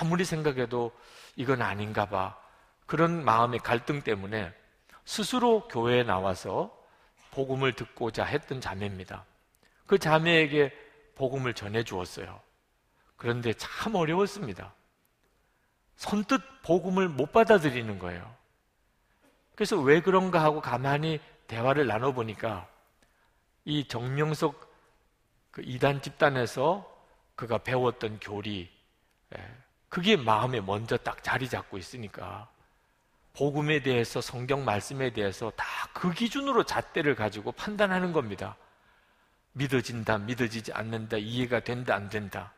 아무리 0.00 0.24
생각해도 0.24 0.92
이건 1.34 1.60
아닌가 1.60 2.06
봐. 2.06 2.38
그런 2.86 3.24
마음의 3.24 3.60
갈등 3.60 4.02
때문에 4.02 4.52
스스로 5.04 5.66
교회에 5.66 6.04
나와서 6.04 6.73
복음을 7.34 7.72
듣고자 7.72 8.24
했던 8.24 8.60
자매입니다. 8.60 9.24
그 9.86 9.98
자매에게 9.98 10.72
복음을 11.16 11.52
전해 11.52 11.82
주었어요. 11.82 12.40
그런데 13.16 13.52
참 13.54 13.96
어려웠습니다. 13.96 14.72
선뜻 15.96 16.40
복음을 16.62 17.08
못 17.08 17.32
받아들이는 17.32 17.98
거예요. 17.98 18.34
그래서 19.56 19.76
왜 19.78 20.00
그런가 20.00 20.42
하고 20.42 20.60
가만히 20.60 21.20
대화를 21.48 21.86
나눠보니까 21.86 22.68
이 23.64 23.86
정명석 23.86 24.72
그 25.50 25.62
이단 25.64 26.02
집단에서 26.02 26.90
그가 27.34 27.58
배웠던 27.58 28.20
교리, 28.20 28.70
예, 29.36 29.56
그게 29.88 30.16
마음에 30.16 30.60
먼저 30.60 30.96
딱 30.96 31.22
자리 31.22 31.48
잡고 31.48 31.78
있으니까 31.78 32.48
복음에 33.34 33.82
대해서 33.82 34.20
성경 34.20 34.64
말씀에 34.64 35.12
대해서 35.12 35.50
다 35.56 35.84
그 35.94 36.12
기준으로 36.12 36.64
잣대를 36.64 37.14
가지고 37.14 37.52
판단하는 37.52 38.12
겁니다. 38.12 38.56
믿어진다, 39.52 40.18
믿어지지 40.18 40.72
않는다, 40.72 41.16
이해가 41.16 41.60
된다, 41.60 41.94
안 41.94 42.10
된다. 42.10 42.52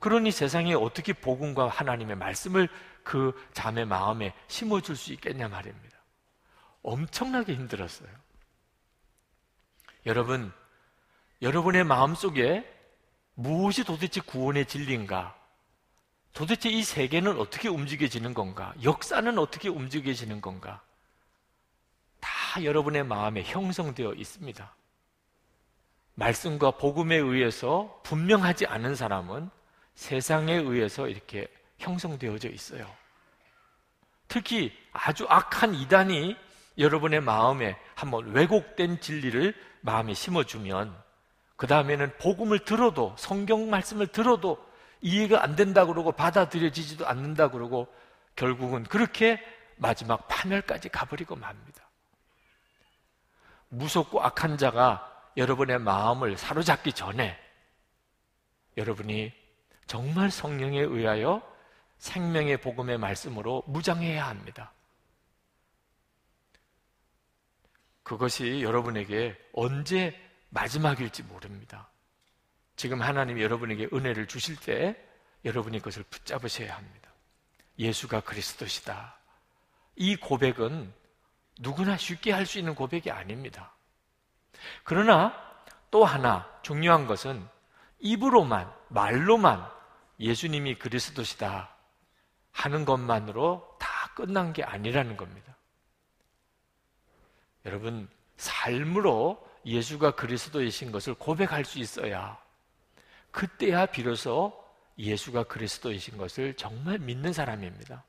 그러니 0.00 0.32
세상에 0.32 0.74
어떻게 0.74 1.12
복음과 1.12 1.68
하나님의 1.68 2.16
말씀을 2.16 2.68
그 3.04 3.32
자매 3.54 3.84
마음에 3.84 4.34
심어줄 4.48 4.96
수 4.96 5.12
있겠냐 5.14 5.48
말입니다. 5.48 5.96
엄청나게 6.82 7.54
힘들었어요. 7.54 8.10
여러분, 10.04 10.52
여러분의 11.40 11.84
마음 11.84 12.16
속에 12.16 12.68
무엇이 13.34 13.84
도대체 13.84 14.20
구원의 14.20 14.66
진리인가? 14.66 15.38
도대체 16.32 16.70
이 16.70 16.82
세계는 16.82 17.38
어떻게 17.38 17.68
움직여지는 17.68 18.32
건가? 18.34 18.72
역사는 18.82 19.38
어떻게 19.38 19.68
움직여지는 19.68 20.40
건가? 20.40 20.80
다 22.20 22.64
여러분의 22.64 23.04
마음에 23.04 23.42
형성되어 23.42 24.14
있습니다. 24.14 24.74
말씀과 26.14 26.72
복음에 26.72 27.16
의해서 27.16 28.00
분명하지 28.04 28.66
않은 28.66 28.94
사람은 28.94 29.50
세상에 29.94 30.54
의해서 30.54 31.08
이렇게 31.08 31.46
형성되어져 31.78 32.48
있어요. 32.50 32.86
특히 34.28 34.72
아주 34.92 35.26
악한 35.28 35.74
이단이 35.74 36.36
여러분의 36.78 37.20
마음에 37.20 37.76
한번 37.94 38.32
왜곡된 38.32 39.00
진리를 39.00 39.54
마음에 39.80 40.14
심어주면 40.14 40.96
그 41.56 41.66
다음에는 41.66 42.16
복음을 42.18 42.60
들어도 42.60 43.14
성경 43.18 43.68
말씀을 43.68 44.06
들어도 44.06 44.58
이해가 45.02 45.42
안 45.42 45.56
된다 45.56 45.84
그러고 45.84 46.12
받아들여지지도 46.12 47.06
않는다 47.06 47.48
그러고 47.48 47.92
결국은 48.36 48.84
그렇게 48.84 49.40
마지막 49.76 50.26
파멸까지 50.28 50.88
가버리고 50.88 51.36
맙니다. 51.36 51.82
무섭고 53.68 54.22
악한 54.22 54.58
자가 54.58 55.08
여러분의 55.36 55.78
마음을 55.80 56.36
사로잡기 56.36 56.92
전에 56.92 57.38
여러분이 58.76 59.32
정말 59.86 60.30
성령에 60.30 60.80
의하여 60.80 61.42
생명의 61.98 62.58
복음의 62.60 62.98
말씀으로 62.98 63.64
무장해야 63.66 64.26
합니다. 64.26 64.72
그것이 68.02 68.62
여러분에게 68.62 69.38
언제 69.52 70.18
마지막일지 70.50 71.22
모릅니다. 71.22 71.91
지금 72.82 73.00
하나님이 73.00 73.40
여러분에게 73.44 73.90
은혜를 73.92 74.26
주실 74.26 74.56
때 74.56 74.96
여러분이 75.44 75.78
그것을 75.78 76.02
붙잡으셔야 76.02 76.74
합니다. 76.74 77.12
예수가 77.78 78.22
그리스도시다. 78.22 79.20
이 79.94 80.16
고백은 80.16 80.92
누구나 81.60 81.96
쉽게 81.96 82.32
할 82.32 82.44
수 82.44 82.58
있는 82.58 82.74
고백이 82.74 83.08
아닙니다. 83.12 83.72
그러나 84.82 85.32
또 85.92 86.04
하나 86.04 86.50
중요한 86.62 87.06
것은 87.06 87.48
입으로만, 88.00 88.68
말로만 88.88 89.64
예수님이 90.18 90.74
그리스도시다 90.74 91.76
하는 92.50 92.84
것만으로 92.84 93.76
다 93.78 94.12
끝난 94.16 94.52
게 94.52 94.64
아니라는 94.64 95.16
겁니다. 95.16 95.56
여러분, 97.64 98.08
삶으로 98.38 99.48
예수가 99.64 100.16
그리스도이신 100.16 100.90
것을 100.90 101.14
고백할 101.14 101.64
수 101.64 101.78
있어야 101.78 102.41
그때야 103.32 103.86
비로소 103.86 104.52
예수가 104.98 105.44
그리스도이신 105.44 106.16
것을 106.18 106.54
정말 106.54 106.98
믿는 106.98 107.32
사람입니다. 107.32 108.04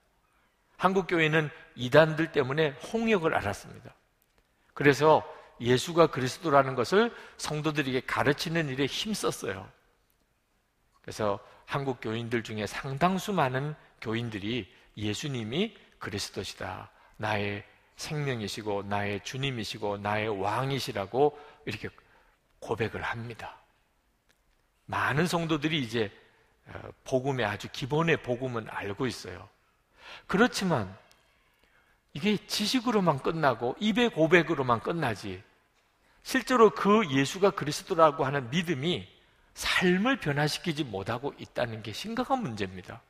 한국 0.78 1.08
교회는 1.08 1.50
이단들 1.76 2.32
때문에 2.32 2.72
홍역을 2.72 3.34
알았습니다. 3.34 3.96
그래서 4.74 5.24
예수가 5.62 6.08
그리스도라는 6.08 6.76
것을 6.76 7.14
성도들에게 7.38 8.02
가르치는 8.02 8.70
일에 8.70 8.86
힘썼어요. 8.86 9.70
그래서 11.02 11.40
한국 11.66 12.02
교인들 12.02 12.44
중에 12.44 12.68
상당수 12.68 13.34
많은 13.34 13.76
교인들이 14.02 14.72
예수님이 14.98 15.76
그리스도시다. 16.00 16.92
나의 17.18 17.64
생명이시고 17.96 18.84
나의 18.84 19.24
주님이시고 19.24 19.98
나의 19.98 20.28
왕이시라고 20.42 21.40
이렇게 21.66 21.90
고백을 22.60 23.02
합니다. 23.02 23.63
많은 24.86 25.28
성도들이 25.28 25.82
이제 25.82 26.12
어, 26.68 26.80
복음의 27.04 27.46
아주 27.46 27.68
기본의 27.72 28.24
복음은 28.24 28.68
알고 28.70 29.08
있어요. 29.08 29.48
그렇지만 30.28 30.96
이게 32.14 32.38
지식으로만 32.48 33.20
끝나고 33.20 33.76
입의 33.80 34.10
고백으로만 34.10 34.82
끝나지 34.82 35.42
실제로 36.22 36.70
그 36.70 37.10
예수가 37.12 37.52
그리스도라고 37.52 38.26
하는 38.26 38.50
믿음이 38.50 39.08
삶을 39.56 40.20
변화시키지 40.20 40.84
못하고 40.84 41.34
있다는 41.38 41.84
게 41.84 41.92
심각한 41.92 42.42
문제입니다. 42.42 43.02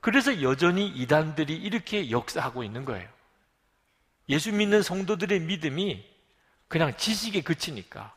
그래서 0.00 0.42
여전히 0.42 0.86
이단들이 0.86 1.54
이렇게 1.54 2.10
역사하고 2.10 2.62
있는 2.62 2.84
거예요. 2.84 3.08
예수 4.28 4.52
믿는 4.52 4.82
성도들의 4.82 5.40
믿음이 5.40 6.04
그냥 6.68 6.96
지식에 6.96 7.42
그치니까 7.42 8.14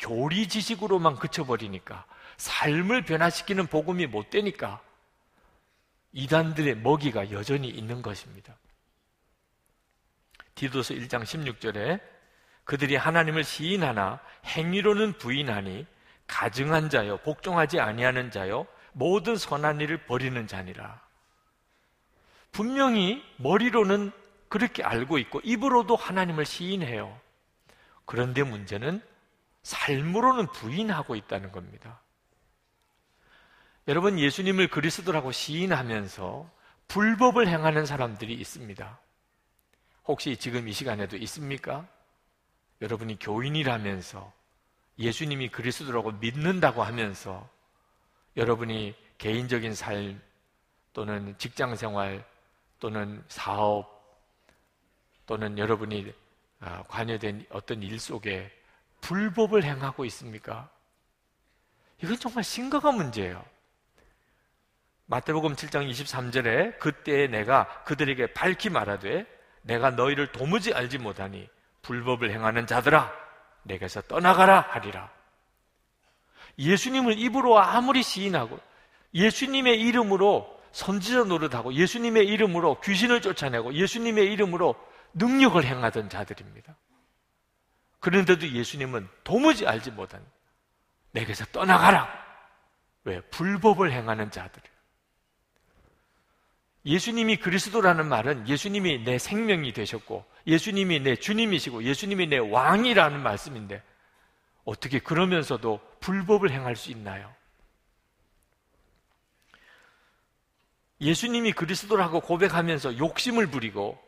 교리 0.00 0.48
지식으로만 0.48 1.16
그쳐버리니까 1.16 2.04
삶을 2.38 3.02
변화시키는 3.04 3.66
복음이 3.66 4.06
못 4.06 4.30
되니까 4.30 4.80
이단들의 6.12 6.78
먹이가 6.78 7.30
여전히 7.30 7.68
있는 7.68 8.02
것입니다. 8.02 8.56
디도서 10.54 10.94
1장 10.94 11.22
16절에 11.22 12.00
그들이 12.64 12.96
하나님을 12.96 13.44
시인하나 13.44 14.20
행위로는 14.44 15.14
부인하니 15.18 15.86
가증한 16.26 16.88
자요 16.88 17.18
복종하지 17.18 17.78
아니하는 17.78 18.30
자요 18.30 18.66
모든 18.92 19.36
선한 19.36 19.80
일을 19.80 20.06
버리는 20.06 20.46
자니라. 20.46 21.00
분명히 22.52 23.22
머리로는 23.36 24.12
그렇게 24.48 24.82
알고 24.82 25.18
있고 25.18 25.40
입으로도 25.44 25.94
하나님을 25.94 26.44
시인해요. 26.44 27.20
그런데 28.04 28.42
문제는 28.42 29.00
삶으로는 29.70 30.48
부인하고 30.48 31.14
있다는 31.14 31.52
겁니다. 31.52 32.00
여러분, 33.86 34.18
예수님을 34.18 34.68
그리스도라고 34.68 35.30
시인하면서 35.30 36.50
불법을 36.88 37.46
행하는 37.46 37.86
사람들이 37.86 38.34
있습니다. 38.34 38.98
혹시 40.06 40.36
지금 40.36 40.66
이 40.66 40.72
시간에도 40.72 41.16
있습니까? 41.18 41.86
여러분이 42.80 43.18
교인이라면서 43.20 44.32
예수님이 44.98 45.48
그리스도라고 45.50 46.12
믿는다고 46.12 46.82
하면서 46.82 47.48
여러분이 48.36 48.94
개인적인 49.18 49.74
삶 49.74 50.20
또는 50.92 51.36
직장 51.38 51.76
생활 51.76 52.24
또는 52.80 53.22
사업 53.28 54.00
또는 55.26 55.58
여러분이 55.58 56.12
아, 56.58 56.82
관여된 56.88 57.46
어떤 57.50 57.82
일 57.82 58.00
속에 58.00 58.50
불법을 59.00 59.64
행하고 59.64 60.04
있습니까? 60.06 60.70
이건 62.02 62.18
정말 62.18 62.44
심각한 62.44 62.96
문제예요. 62.96 63.44
마태복음 65.06 65.56
7장 65.56 65.90
23절에 65.90 66.78
그때 66.78 67.26
내가 67.26 67.82
그들에게 67.84 68.32
밝히 68.32 68.70
말하되 68.70 69.26
내가 69.62 69.90
너희를 69.90 70.32
도무지 70.32 70.72
알지 70.72 70.98
못하니 70.98 71.48
불법을 71.82 72.30
행하는 72.30 72.66
자들아 72.66 73.12
내게서 73.64 74.02
떠나가라 74.02 74.60
하리라. 74.60 75.10
예수님을 76.58 77.18
입으로 77.18 77.58
아무리 77.58 78.02
시인하고 78.02 78.58
예수님의 79.14 79.80
이름으로 79.80 80.60
선지자 80.72 81.24
노릇하고 81.24 81.74
예수님의 81.74 82.26
이름으로 82.28 82.80
귀신을 82.80 83.20
쫓아내고 83.20 83.74
예수님의 83.74 84.32
이름으로 84.32 84.76
능력을 85.14 85.62
행하던 85.64 86.08
자들입니다. 86.08 86.76
그런데도 88.00 88.48
예수님은 88.48 89.08
도무지 89.24 89.66
알지 89.66 89.92
못한 89.92 90.24
내게서 91.12 91.44
떠나가라. 91.46 92.08
왜? 93.04 93.20
불법을 93.20 93.92
행하는 93.92 94.30
자들. 94.30 94.62
예수님이 96.86 97.36
그리스도라는 97.36 98.08
말은 98.08 98.48
예수님이 98.48 99.04
내 99.04 99.18
생명이 99.18 99.72
되셨고 99.72 100.24
예수님이 100.46 101.00
내 101.00 101.16
주님이시고 101.16 101.84
예수님이 101.84 102.26
내 102.26 102.38
왕이라는 102.38 103.22
말씀인데 103.22 103.82
어떻게 104.64 104.98
그러면서도 104.98 105.80
불법을 106.00 106.50
행할 106.50 106.76
수 106.76 106.90
있나요? 106.90 107.34
예수님이 111.02 111.52
그리스도라고 111.52 112.20
고백하면서 112.20 112.98
욕심을 112.98 113.46
부리고 113.48 114.02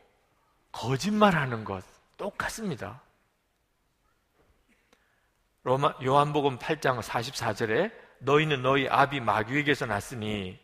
거짓말하는 0.71 1.63
것 1.63 1.83
똑같습니다. 2.17 3.01
로마 5.63 5.93
요한복음 6.03 6.59
8장 6.59 7.01
44절에 7.01 7.91
너희는 8.19 8.61
너희 8.61 8.87
아비 8.89 9.21
마귀에게서 9.21 9.85
났으니 9.85 10.59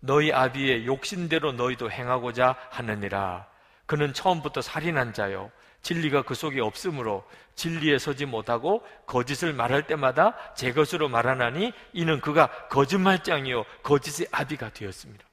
너희 0.00 0.30
아비의 0.30 0.86
욕심대로 0.86 1.52
너희도 1.52 1.90
행하고자 1.90 2.56
하느니라. 2.70 3.46
그는 3.86 4.12
처음부터 4.12 4.60
살인한 4.60 5.14
자요. 5.14 5.50
진리가 5.80 6.22
그 6.22 6.34
속에 6.34 6.60
없으므로 6.60 7.24
진리에 7.54 7.98
서지 7.98 8.26
못하고 8.26 8.86
거짓을 9.06 9.54
말할 9.54 9.86
때마다 9.86 10.36
제 10.54 10.72
것으로 10.72 11.08
말하나니 11.08 11.72
이는 11.94 12.20
그가 12.20 12.68
거짓말장이요 12.68 13.64
거짓의 13.82 14.28
아비가 14.32 14.70
되었습니다. 14.70 15.24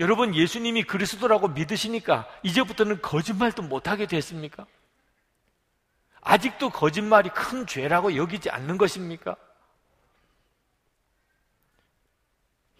여러분 0.00 0.34
예수님이 0.34 0.84
그리스도라고 0.84 1.48
믿으시니까 1.48 2.28
이제부터는 2.42 3.00
거짓말도 3.00 3.62
못하게 3.62 4.06
됐습니까? 4.06 4.66
아직도 6.22 6.70
거짓말이 6.70 7.30
큰 7.30 7.66
죄라고 7.66 8.16
여기지 8.16 8.50
않는 8.50 8.78
것입니까? 8.78 9.36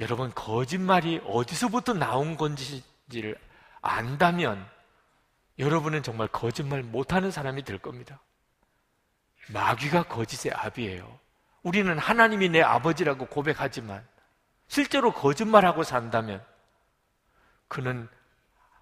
여러분, 0.00 0.32
거짓말이 0.34 1.20
어디서부터 1.26 1.94
나온 1.94 2.36
건지를 2.36 3.36
안다면 3.82 4.66
여러분은 5.58 6.02
정말 6.02 6.26
거짓말 6.28 6.82
못하는 6.82 7.30
사람이 7.30 7.64
될 7.64 7.78
겁니다. 7.78 8.20
마귀가 9.52 10.04
거짓의 10.04 10.54
아비예요. 10.54 11.18
우리는 11.62 11.98
하나님이 11.98 12.48
내 12.48 12.62
아버지라고 12.62 13.26
고백하지만 13.26 14.06
실제로 14.68 15.12
거짓말하고 15.12 15.82
산다면 15.82 16.44
그는 17.68 18.08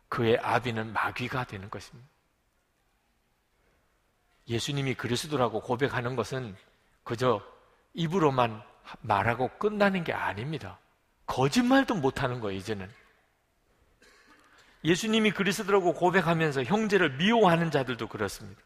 그의 0.08 0.38
아비는 0.38 0.92
마귀가 0.92 1.44
되는 1.44 1.68
것입니다. 1.68 2.08
예수님이 4.48 4.94
그리스도라고 4.94 5.60
고백하는 5.60 6.16
것은 6.16 6.56
그저 7.04 7.42
입으로만 7.94 8.62
말하고 9.02 9.50
끝나는 9.58 10.04
게 10.04 10.12
아닙니다. 10.12 10.78
거짓말도 11.26 11.94
못하는 11.94 12.40
거예요, 12.40 12.58
이제는. 12.58 12.90
예수님이 14.84 15.32
그리스도라고 15.32 15.92
고백하면서 15.92 16.64
형제를 16.64 17.16
미워하는 17.16 17.70
자들도 17.70 18.08
그렇습니다. 18.08 18.62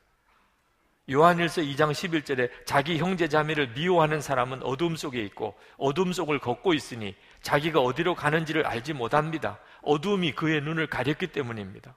요한일서 1.11 1.63
2장 1.63 1.91
11절에 1.91 2.51
자기 2.65 2.99
형제 2.99 3.29
자매를 3.29 3.73
미워하는 3.73 4.21
사람은 4.21 4.63
어둠 4.63 4.95
속에 4.95 5.21
있고 5.25 5.59
어둠 5.77 6.13
속을 6.13 6.39
걷고 6.39 6.75
있으니 6.75 7.17
자기가 7.43 7.81
어디로 7.81 8.15
가는지를 8.15 8.67
알지 8.67 8.93
못합니다. 8.93 9.59
어둠이 9.83 10.33
그의 10.33 10.61
눈을 10.61 10.87
가렸기 10.87 11.29
때문입니다. 11.29 11.97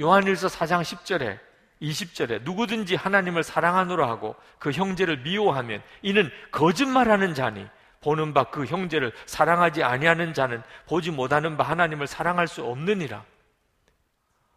요한일서 0.00 0.48
4장 0.48 0.80
10절에 0.80 1.49
20절에 1.82 2.42
누구든지 2.42 2.94
하나님을 2.94 3.42
사랑하노라 3.42 4.08
하고 4.08 4.36
그 4.58 4.70
형제를 4.70 5.18
미워하면 5.18 5.82
이는 6.02 6.30
거짓말하는 6.50 7.34
자니 7.34 7.66
보는 8.00 8.32
바 8.34 8.44
그 8.44 8.64
형제를 8.64 9.12
사랑하지 9.26 9.82
아니하는 9.82 10.34
자는 10.34 10.62
보지 10.86 11.10
못하는 11.10 11.56
바 11.56 11.64
하나님을 11.64 12.06
사랑할 12.06 12.48
수 12.48 12.64
없느니라. 12.64 13.24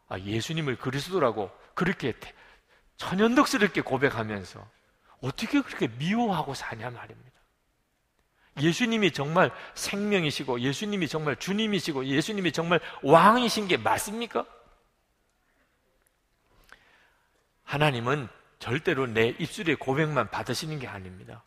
아, 0.10 0.20
예수님을 0.20 0.78
그리스도라고 0.78 1.52
그렇게 1.74 2.14
천연덕스럽게 2.98 3.82
고백하면서 3.82 4.66
어떻게 5.22 5.62
그렇게 5.62 5.88
미워하고 5.88 6.54
사냐 6.54 6.90
말입니다. 6.90 7.32
예수님이 8.62 9.12
정말 9.12 9.52
생명이시고 9.74 10.60
예수님이 10.60 11.08
정말 11.08 11.36
주님이시고 11.38 12.06
예수님이 12.06 12.52
정말 12.52 12.80
왕이신 13.02 13.68
게 13.68 13.78
맞습니까? 13.78 14.46
하나님은 17.74 18.30
절대로 18.60 19.08
내 19.08 19.30
입술의 19.40 19.78
고백만 19.78 20.30
받으시는 20.30 20.78
게 20.78 20.88
아닙니다. 20.88 21.44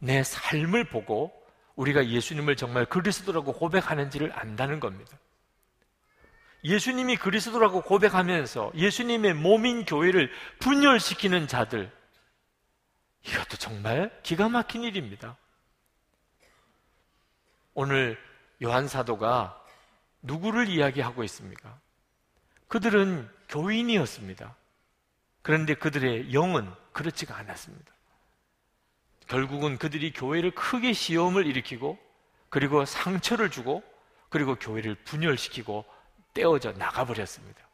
내 0.00 0.24
삶을 0.24 0.88
보고 0.88 1.32
우리가 1.76 2.08
예수님을 2.08 2.56
정말 2.56 2.86
그리스도라고 2.86 3.52
고백하는지를 3.52 4.36
안다는 4.36 4.80
겁니다. 4.80 5.16
예수님이 6.64 7.16
그리스도라고 7.18 7.82
고백하면서 7.82 8.72
예수님의 8.74 9.34
몸인 9.34 9.84
교회를 9.84 10.28
분열시키는 10.58 11.46
자들, 11.46 11.88
이것도 13.22 13.58
정말 13.58 14.10
기가 14.24 14.48
막힌 14.48 14.82
일입니다. 14.82 15.36
오늘 17.74 18.18
요한 18.60 18.88
사도가 18.88 19.64
누구를 20.22 20.68
이야기하고 20.68 21.22
있습니까? 21.22 21.78
그들은 22.66 23.30
교인이었습니다. 23.48 24.57
그런데 25.48 25.72
그들의 25.72 26.34
영은 26.34 26.70
그렇지가 26.92 27.34
않았습니다. 27.34 27.90
결국은 29.28 29.78
그들이 29.78 30.12
교회를 30.12 30.50
크게 30.50 30.92
시험을 30.92 31.46
일으키고 31.46 31.98
그리고 32.50 32.84
상처를 32.84 33.50
주고 33.50 33.82
그리고 34.28 34.56
교회를 34.56 34.94
분열시키고 35.04 35.86
떼어져 36.34 36.72
나가버렸습니다. 36.72 37.66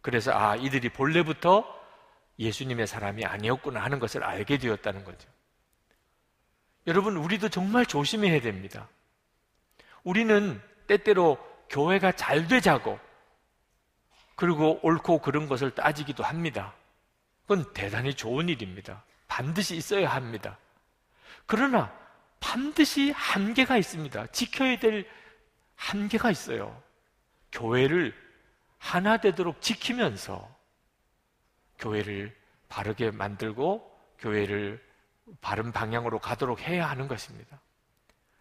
그래서 0.00 0.32
아, 0.32 0.56
이들이 0.56 0.88
본래부터 0.88 1.64
예수님의 2.40 2.88
사람이 2.88 3.24
아니었구나 3.24 3.80
하는 3.80 4.00
것을 4.00 4.24
알게 4.24 4.58
되었다는 4.58 5.04
거죠. 5.04 5.28
여러분, 6.88 7.16
우리도 7.16 7.48
정말 7.48 7.86
조심해야 7.86 8.40
됩니다. 8.40 8.88
우리는 10.02 10.60
때때로 10.88 11.38
교회가 11.70 12.10
잘 12.10 12.48
되자고 12.48 12.98
그리고 14.34 14.80
옳고 14.82 15.20
그른 15.20 15.46
것을 15.46 15.70
따지기도 15.76 16.24
합니다. 16.24 16.74
그건 17.48 17.64
대단히 17.72 18.12
좋은 18.12 18.50
일입니다. 18.50 19.02
반드시 19.26 19.74
있어야 19.74 20.10
합니다. 20.10 20.58
그러나 21.46 21.90
반드시 22.40 23.10
한계가 23.10 23.78
있습니다. 23.78 24.26
지켜야 24.26 24.78
될 24.78 25.08
한계가 25.74 26.30
있어요. 26.30 26.82
교회를 27.50 28.14
하나 28.76 29.16
되도록 29.16 29.62
지키면서 29.62 30.46
교회를 31.78 32.36
바르게 32.68 33.12
만들고 33.12 33.98
교회를 34.18 34.84
바른 35.40 35.72
방향으로 35.72 36.18
가도록 36.18 36.60
해야 36.60 36.90
하는 36.90 37.08
것입니다. 37.08 37.62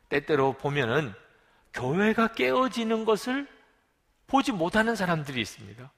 때때로 0.10 0.52
보면은 0.58 1.14
교회가 1.74 2.34
깨어지는 2.34 3.06
것을 3.06 3.48
보지 4.28 4.52
못하는 4.52 4.98
사람들이 4.98 5.40
있습니다. 5.40 5.92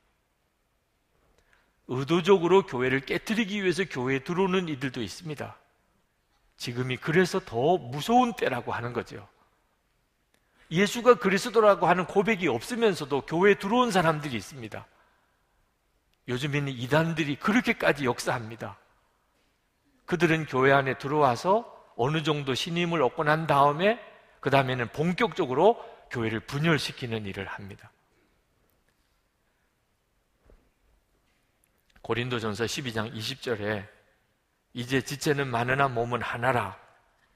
의도적으로 1.90 2.68
교회를 2.68 3.02
깨뜨리기 3.02 3.64
위해서 3.64 3.84
교회에 3.84 4.20
들어오는 4.20 4.70
이들도 4.70 5.02
있습니다. 5.02 5.58
지금이 6.58 6.98
그래서 6.98 7.40
더 7.40 7.78
무서운 7.78 8.34
때라고 8.34 8.72
하는 8.72 8.94
거죠. 8.94 9.28
예수가 10.70 11.16
그리스도라고 11.16 11.88
하는 11.88 12.06
고백이 12.06 12.48
없으면서도 12.48 13.22
교회에 13.22 13.56
들어온 13.56 13.90
사람들이 13.90 14.38
있습니다. 14.38 14.86
요즘에는 16.28 16.72
이단들이 16.72 17.38
그렇게까지 17.38 18.06
역사합니다. 18.06 18.78
그들은 20.06 20.46
교회 20.46 20.72
안에 20.72 21.00
들어와서 21.00 21.76
어느 21.96 22.22
정도 22.22 22.54
신임을 22.54 23.02
얻고 23.02 23.24
난 23.24 23.48
다음에 23.48 24.00
그 24.42 24.52
다음에는 24.52 24.90
본격적으로 24.90 25.84
교회를 26.12 26.42
분열시키는 26.42 27.26
일을 27.26 27.48
합니다. 27.48 27.92
고린도전서 32.10 32.64
12장 32.66 33.14
20절에 33.14 33.88
이제 34.74 35.00
지체는 35.00 35.48
많으나 35.48 35.88
몸은 35.88 36.24
하나라 36.24 36.76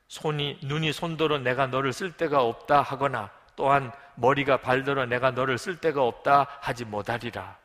손이 0.08 0.62
눈이 0.64 0.94
손더러 0.94 1.38
내가 1.38 1.68
너를 1.68 1.94
쓸 1.94 2.12
데가 2.12 2.42
없다 2.42 2.82
하거나 2.82 3.30
또한 3.56 3.92
머리가 4.16 4.62
발더러 4.62 5.06
내가 5.06 5.30
너를 5.30 5.60
쓸 5.60 5.78
데가 5.78 6.02
없다 6.02 6.48
하지 6.60 6.86
못하리라. 6.86 7.56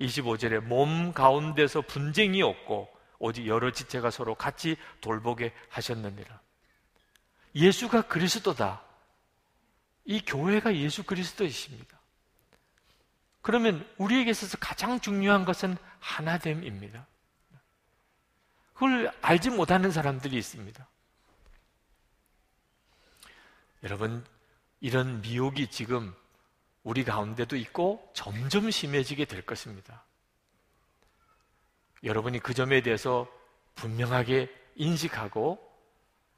25절에 0.00 0.60
몸 0.60 1.12
가운데서 1.12 1.80
분쟁이 1.80 2.40
없고 2.40 2.88
오직 3.18 3.48
여러 3.48 3.72
지체가 3.72 4.12
서로 4.12 4.36
같이 4.36 4.76
돌보게 5.00 5.52
하셨느니라. 5.70 6.38
예수가 7.56 8.02
그리스도다. 8.02 8.80
이 10.04 10.20
교회가 10.24 10.76
예수 10.76 11.02
그리스도이십니다. 11.02 11.98
그러면 13.42 13.84
우리에게 13.96 14.30
있어서 14.30 14.56
가장 14.58 15.00
중요한 15.00 15.44
것은 15.44 15.76
하나됨입니다. 16.00 17.06
그걸 18.74 19.12
알지 19.22 19.50
못하는 19.50 19.90
사람들이 19.90 20.36
있습니다. 20.36 20.86
여러분, 23.82 24.24
이런 24.80 25.20
미혹이 25.20 25.68
지금 25.68 26.14
우리 26.84 27.04
가운데도 27.04 27.56
있고 27.56 28.08
점점 28.14 28.70
심해지게 28.70 29.24
될 29.24 29.42
것입니다. 29.44 30.04
여러분이 32.04 32.38
그 32.38 32.54
점에 32.54 32.80
대해서 32.80 33.26
분명하게 33.74 34.48
인식하고 34.76 35.58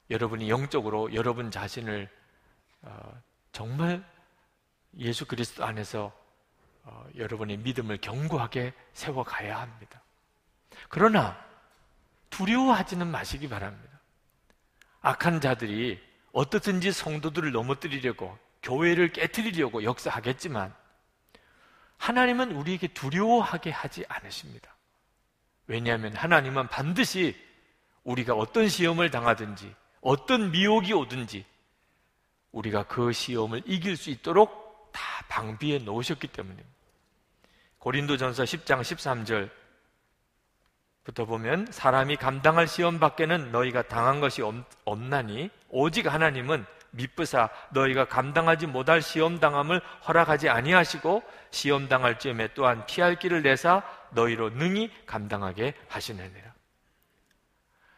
여러분이 0.09 0.49
영적으로 0.49 1.13
여러분 1.13 1.51
자신을 1.51 2.09
어, 2.81 3.21
정말 3.51 4.03
예수 4.97 5.25
그리스도 5.25 5.63
안에서 5.63 6.11
어, 6.83 7.05
여러분의 7.15 7.57
믿음을 7.57 7.97
견고하게 7.97 8.73
세워가야 8.93 9.59
합니다. 9.59 10.01
그러나 10.89 11.37
두려워하지는 12.29 13.07
마시기 13.07 13.49
바랍니다. 13.49 13.99
악한 15.01 15.41
자들이 15.41 16.01
어떻든지 16.31 16.91
성도들을 16.91 17.51
넘어뜨리려고 17.51 18.37
교회를 18.63 19.11
깨뜨리려고 19.11 19.83
역사하겠지만 19.83 20.73
하나님은 21.97 22.53
우리에게 22.53 22.87
두려워하게 22.87 23.71
하지 23.71 24.05
않으십니다. 24.07 24.75
왜냐하면 25.67 26.15
하나님은 26.15 26.67
반드시 26.67 27.35
우리가 28.03 28.33
어떤 28.33 28.67
시험을 28.67 29.11
당하든지 29.11 29.73
어떤 30.01 30.51
미혹이 30.51 30.93
오든지 30.93 31.45
우리가 32.51 32.83
그 32.83 33.11
시험을 33.11 33.61
이길 33.65 33.95
수 33.95 34.09
있도록 34.09 34.60
다 34.91 35.01
방비해 35.27 35.79
놓으셨기 35.79 36.27
때문입니다. 36.27 36.69
고린도전서 37.79 38.43
10장 38.43 39.49
13절부터 41.05 41.27
보면 41.27 41.67
사람이 41.71 42.17
감당할 42.17 42.67
시험 42.67 42.99
밖에는 42.99 43.51
너희가 43.51 43.83
당한 43.83 44.19
것이 44.19 44.43
없나니 44.85 45.49
오직 45.69 46.11
하나님은 46.11 46.65
미쁘사 46.91 47.49
너희가 47.71 48.05
감당하지 48.05 48.67
못할 48.67 49.01
시험 49.01 49.39
당함을 49.39 49.79
허락하지 50.07 50.49
아니하시고 50.49 51.23
시험 51.49 51.87
당할 51.87 52.19
즈음에 52.19 52.49
또한 52.53 52.85
피할 52.85 53.17
길을 53.17 53.41
내사 53.41 53.81
너희로 54.11 54.51
능히 54.51 54.91
감당하게 55.05 55.73
하시느니라. 55.87 56.53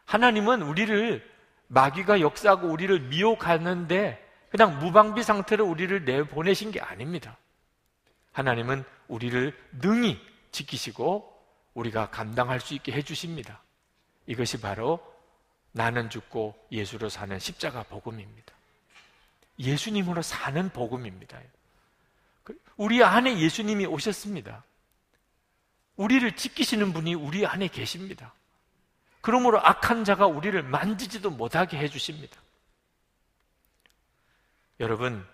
하나님은 0.06 0.62
우리를 0.62 1.34
마귀가 1.68 2.22
역사하고 2.22 2.68
우리를 2.68 3.00
미혹하는데 3.00 4.23
그냥 4.54 4.78
무방비 4.78 5.24
상태로 5.24 5.66
우리를 5.66 6.06
내보내신 6.06 6.70
게 6.70 6.80
아닙니다. 6.80 7.40
하나님은 8.34 8.84
우리를 9.08 9.52
능히 9.82 10.22
지키시고 10.52 11.28
우리가 11.74 12.12
감당할 12.12 12.60
수 12.60 12.76
있게 12.76 12.92
해주십니다. 12.92 13.64
이것이 14.28 14.62
바로 14.62 15.04
나는 15.72 16.12
죽고 16.12 16.68
예수로 16.72 17.10
사는 17.10 17.40
십자가 17.40 17.82
복음입니다. 17.82 18.54
예수님으로 19.58 20.22
사는 20.22 20.70
복음입니다. 20.70 21.40
그 22.44 22.56
우리 22.78 23.04
안에 23.04 23.40
예수님이 23.40 23.88
오셨습니다. 23.88 24.64
우리를 25.96 26.36
지키시는 26.36 26.94
분이 26.94 27.16
우리 27.16 27.48
안에 27.48 27.70
계십니다. 27.70 28.36
그러므로 29.22 29.60
악한 29.66 30.04
자가 30.04 30.28
우리를 30.28 30.62
만지지도 30.62 31.32
못하게 31.32 31.80
해주십니다. 31.80 32.43
여러분, 34.84 35.26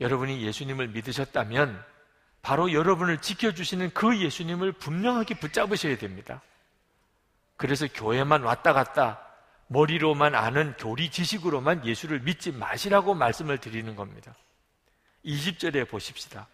여러분이 0.00 0.40
예수님을 0.42 0.88
믿으셨다면 0.88 1.84
바로 2.42 2.72
여러분을 2.72 3.18
지켜주시는 3.18 3.90
그 3.92 4.16
예수님을 4.16 4.72
분명하게 4.72 5.40
붙잡으셔야 5.40 5.98
됩니다. 5.98 6.40
그래서 7.56 7.88
교회만 7.92 8.44
왔다 8.44 8.72
갔다 8.72 9.20
머리로만 9.66 10.36
아는 10.36 10.74
교리 10.76 11.10
지식으로만 11.10 11.84
예수를 11.84 12.20
믿지 12.20 12.52
마시라고 12.52 13.14
말씀을 13.14 13.58
드리는 13.58 13.96
겁니다. 13.96 14.34
20절에 15.24 15.88
보십시다. 15.88 16.46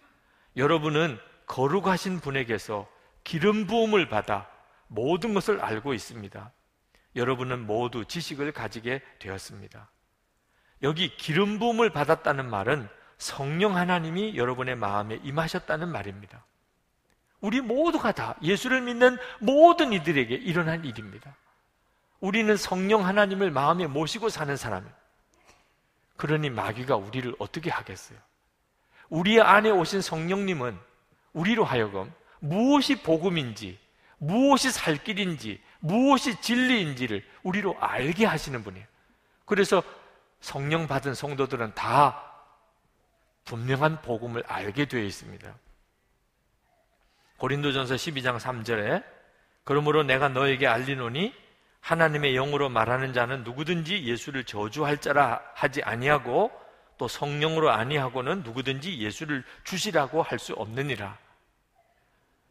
여러분은 0.56 1.18
거룩하신 1.46 2.20
분에게서 2.20 2.88
기름 3.22 3.66
부음을 3.66 4.08
받아 4.08 4.48
모든 4.86 5.34
것을 5.34 5.60
알고 5.60 5.92
있습니다. 5.92 6.50
여러분은 7.16 7.66
모두 7.66 8.06
지식을 8.06 8.52
가지게 8.52 9.02
되었습니다. 9.18 9.90
여기 10.84 11.16
기름 11.16 11.58
부음을 11.58 11.90
받았다는 11.90 12.48
말은 12.48 12.88
성령 13.16 13.76
하나님이 13.76 14.36
여러분의 14.36 14.76
마음에 14.76 15.18
임하셨다는 15.24 15.88
말입니다. 15.88 16.44
우리 17.40 17.60
모두가 17.60 18.12
다 18.12 18.36
예수를 18.42 18.82
믿는 18.82 19.16
모든 19.40 19.92
이들에게 19.92 20.34
일어난 20.34 20.84
일입니다. 20.84 21.34
우리는 22.20 22.56
성령 22.56 23.04
하나님을 23.06 23.50
마음에 23.50 23.86
모시고 23.86 24.28
사는 24.28 24.56
사람이에요. 24.56 24.94
그러니 26.16 26.50
마귀가 26.50 26.96
우리를 26.96 27.34
어떻게 27.38 27.70
하겠어요? 27.70 28.18
우리 29.08 29.40
안에 29.40 29.70
오신 29.70 30.02
성령님은 30.02 30.78
우리로 31.32 31.64
하여금 31.64 32.12
무엇이 32.40 33.02
복음인지, 33.02 33.78
무엇이 34.18 34.70
살 34.70 35.02
길인지, 35.02 35.60
무엇이 35.80 36.40
진리인지를 36.40 37.24
우리로 37.42 37.76
알게 37.80 38.26
하시는 38.26 38.62
분이에요. 38.62 38.86
그래서 39.44 39.82
성령 40.44 40.86
받은 40.86 41.14
성도들은 41.14 41.72
다 41.74 42.22
분명한 43.46 44.02
복음을 44.02 44.44
알게 44.46 44.84
되어 44.84 45.00
있습니다. 45.00 45.54
고린도전서 47.38 47.94
12장 47.94 48.38
3절에 48.38 49.02
그러므로 49.64 50.02
내가 50.02 50.28
너에게 50.28 50.66
알리노니 50.66 51.32
하나님의 51.80 52.34
영으로 52.34 52.68
말하는 52.68 53.14
자는 53.14 53.42
누구든지 53.42 54.04
예수를 54.04 54.44
저주할 54.44 54.98
자라 54.98 55.40
하지 55.54 55.82
아니하고 55.82 56.52
또 56.98 57.08
성령으로 57.08 57.70
아니하고는 57.70 58.42
누구든지 58.42 58.98
예수를 58.98 59.44
주시라고 59.64 60.22
할 60.22 60.38
수 60.38 60.52
없느니라. 60.52 61.16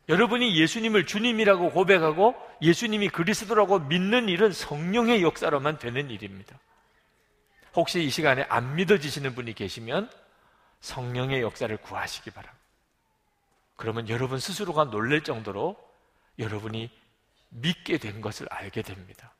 여러분이 0.09 0.59
예수님을 0.59 1.05
주님이라고 1.05 1.69
고백하고 1.69 2.35
예수님이 2.59 3.09
그리스도라고 3.09 3.79
믿는 3.79 4.29
일은 4.29 4.51
성령의 4.51 5.21
역사로만 5.21 5.77
되는 5.77 6.09
일입니다. 6.09 6.57
혹시 7.75 8.03
이 8.03 8.09
시간에 8.09 8.43
안 8.49 8.75
믿어지시는 8.75 9.35
분이 9.35 9.53
계시면 9.53 10.09
성령의 10.81 11.41
역사를 11.41 11.75
구하시기 11.77 12.31
바랍니다. 12.31 12.63
그러면 13.75 14.07
여러분 14.09 14.39
스스로가 14.39 14.85
놀랄 14.85 15.21
정도로 15.23 15.77
여러분이 16.39 16.91
믿게 17.49 17.97
된 17.97 18.21
것을 18.21 18.47
알게 18.51 18.81
됩니다. 18.81 19.33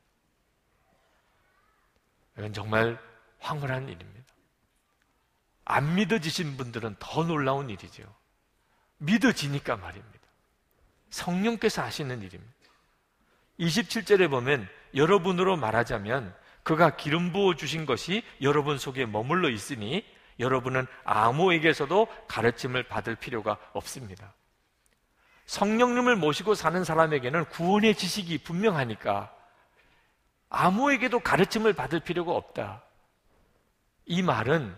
이건 2.38 2.54
정말 2.54 3.00
황홀한 3.40 3.90
일입니다. 3.90 4.34
안 5.66 5.96
믿어지신 5.96 6.58
분들은 6.58 6.96
더 7.00 7.24
놀라운 7.24 7.70
일이죠. 7.70 8.04
믿어지니까 8.98 9.78
말입니다. 9.78 10.20
성령께서 11.10 11.84
하시는 11.84 12.22
일입니다. 12.22 12.54
27절에 13.60 14.30
보면 14.30 14.68
여러분으로 14.96 15.58
말하자면 15.58 16.36
그가 16.64 16.96
기름 16.96 17.32
부어 17.32 17.56
주신 17.56 17.86
것이 17.86 18.24
여러분 18.42 18.78
속에 18.78 19.06
머물러 19.06 19.50
있으니 19.50 20.06
여러분은 20.40 20.88
아무에게서도 21.04 22.08
가르침을 22.28 22.84
받을 22.84 23.16
필요가 23.16 23.58
없습니다. 23.74 24.34
성령님을 25.46 26.16
모시고 26.16 26.56
사는 26.56 26.84
사람에게는 26.84 27.46
구원의 27.46 27.96
지식이 27.96 28.40
분명하니까 28.40 29.34
아무에게도 30.50 31.20
가르침을 31.20 31.74
받을 31.74 32.00
필요가 32.00 32.32
없다. 32.32 32.84
이 34.06 34.22
말은 34.22 34.76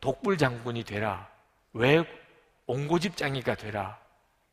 독불 0.00 0.36
장군이 0.36 0.84
되라. 0.84 1.28
왜 1.72 2.04
옹고집장이가 2.66 3.54
되라. 3.54 3.98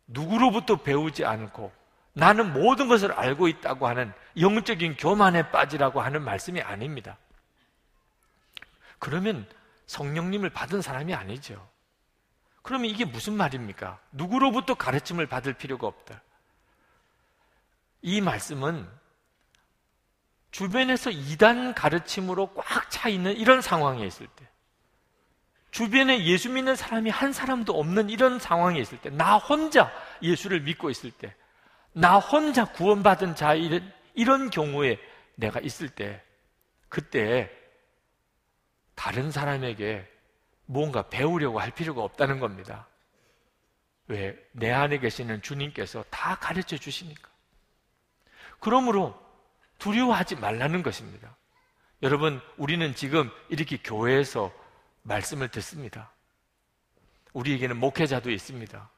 누구로부터 0.08 0.78
배우지 0.78 1.25
않고 1.25 1.71
나는 2.13 2.54
모든 2.54 2.88
것을 2.88 3.12
알고 3.12 3.48
있다고 3.48 3.88
하는 3.88 4.13
영적인 4.39 4.98
교만에 4.98 5.52
빠지라고 5.52 6.02
하는 6.02 6.24
말씀이 6.24 6.62
아닙니다. 6.62 7.17
그러면 8.98 9.48
성령님을 9.88 10.50
받은 10.50 10.82
사람이 10.82 11.13
아니죠. 11.13 11.67
그러면 12.62 12.89
이게 12.89 13.06
무슨 13.06 13.34
말입니까? 13.34 14.00
누구로부터 14.12 14.76
가르침을 14.76 15.28
받을 15.28 15.54
필요가 15.54 15.88
없다. 15.88 16.22
이 18.02 18.22
말씀은 18.22 18.88
주변에서 20.52 21.12
이단 21.12 21.74
가르침으로 21.74 22.54
꽉 22.54 22.89
차 22.89 23.08
있는 23.08 23.36
이런 23.38 23.62
상황에 23.62 24.06
있을 24.06 24.28
때, 24.28 24.48
주변에 25.72 26.26
예수 26.26 26.50
믿는 26.50 26.76
사람이 26.76 27.10
한 27.10 27.32
사람도 27.32 27.80
없는 27.80 28.10
이런 28.10 28.39
상황에 28.39 28.80
있을 28.80 29.00
때, 29.00 29.10
나 29.10 29.38
혼자 29.38 29.91
예수를 30.22 30.62
믿고 30.62 30.89
있을 30.89 31.12
때, 31.12 31.34
나 31.93 32.19
혼자 32.19 32.65
구원받은 32.65 33.36
자, 33.36 33.54
이런, 33.54 33.93
이런 34.13 34.49
경우에 34.49 34.99
내가 35.36 35.60
있을 35.60 35.89
때, 35.89 36.21
그때 36.88 37.49
다른 38.95 39.32
사람에게 39.32 40.08
무언가 40.65 41.10
배우려고 41.10 41.60
할 41.60 41.71
필요가 41.71 42.04
없다는 42.04 42.39
겁니다. 42.39 42.88
왜? 44.08 44.36
내 44.52 44.71
안에 44.71 44.99
계시는 44.99 45.41
주님께서 45.41 46.04
다 46.10 46.36
가르쳐 46.36 46.78
주시니까. 46.78 47.30
그러므로 48.60 49.17
두려워하지 49.78 50.36
말라는 50.36 50.84
것입니다. 50.84 51.36
여러분, 52.02 52.41
우리는 52.58 52.93
지금 52.95 53.30
이렇게 53.49 53.78
교회에서 53.78 54.52
말씀을 55.04 55.47
듣습니다. 55.49 56.12
우리에게는 57.34 57.78
목회자도 57.78 58.32
있습니다. 58.32 58.89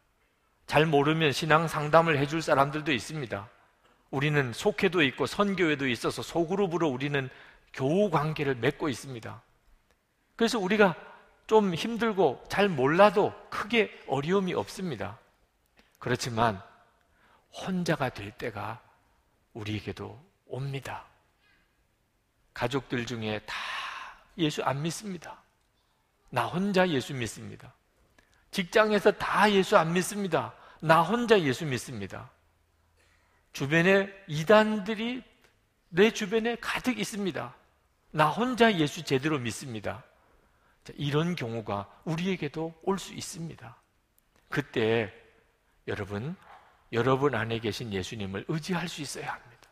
잘 0.72 0.86
모르면 0.86 1.34
신앙 1.34 1.68
상담을 1.68 2.18
해줄 2.18 2.42
사람들도 2.42 2.94
있습니다. 2.94 3.50
우리는 4.10 4.54
속회도 4.54 5.02
있고 5.04 5.26
선교회도 5.26 5.86
있어서 5.90 6.22
소그룹으로 6.22 6.88
우리는 6.88 7.30
교우 7.74 8.10
관계를 8.10 8.56
맺고 8.56 8.88
있습니다. 8.88 9.42
그래서 10.38 10.60
우리가 10.60 10.96
좀 11.46 11.76
힘들고 11.76 12.46
잘 12.48 12.70
몰라도 12.70 13.34
크게 13.50 13.92
어려움이 14.08 14.54
없습니다. 14.54 15.20
그렇지만 16.00 16.62
혼자가 17.52 18.08
될 18.08 18.32
때가 18.32 18.80
우리에게도 19.52 20.26
옵니다. 20.46 21.04
가족들 22.54 23.06
중에 23.06 23.42
다 23.46 23.56
예수 24.38 24.64
안 24.64 24.82
믿습니다. 24.82 25.38
나 26.30 26.46
혼자 26.46 26.88
예수 26.88 27.14
믿습니다. 27.14 27.74
직장에서 28.52 29.12
다 29.12 29.52
예수 29.52 29.78
안 29.78 29.92
믿습니다. 29.92 30.54
나 30.82 31.02
혼자 31.02 31.40
예수 31.42 31.66
믿습니다. 31.66 32.30
주변에 33.54 34.12
이단들이 34.28 35.24
내 35.90 36.12
주변에 36.12 36.56
가득 36.56 37.00
있습니다. 37.00 37.56
나 38.12 38.30
혼자 38.30 38.74
예수 38.74 39.04
제대로 39.04 39.40
믿습니다. 39.40 40.04
이런 40.96 41.36
경우가 41.36 41.88
우리에게도 42.06 42.74
올 42.84 42.98
수 42.98 43.14
있습니다. 43.14 43.76
그때 44.50 45.14
여러분, 45.88 46.36
여러분 46.92 47.36
안에 47.36 47.60
계신 47.60 47.94
예수님을 47.94 48.46
의지할 48.48 48.90
수 48.90 49.02
있어야 49.02 49.32
합니다. 49.34 49.70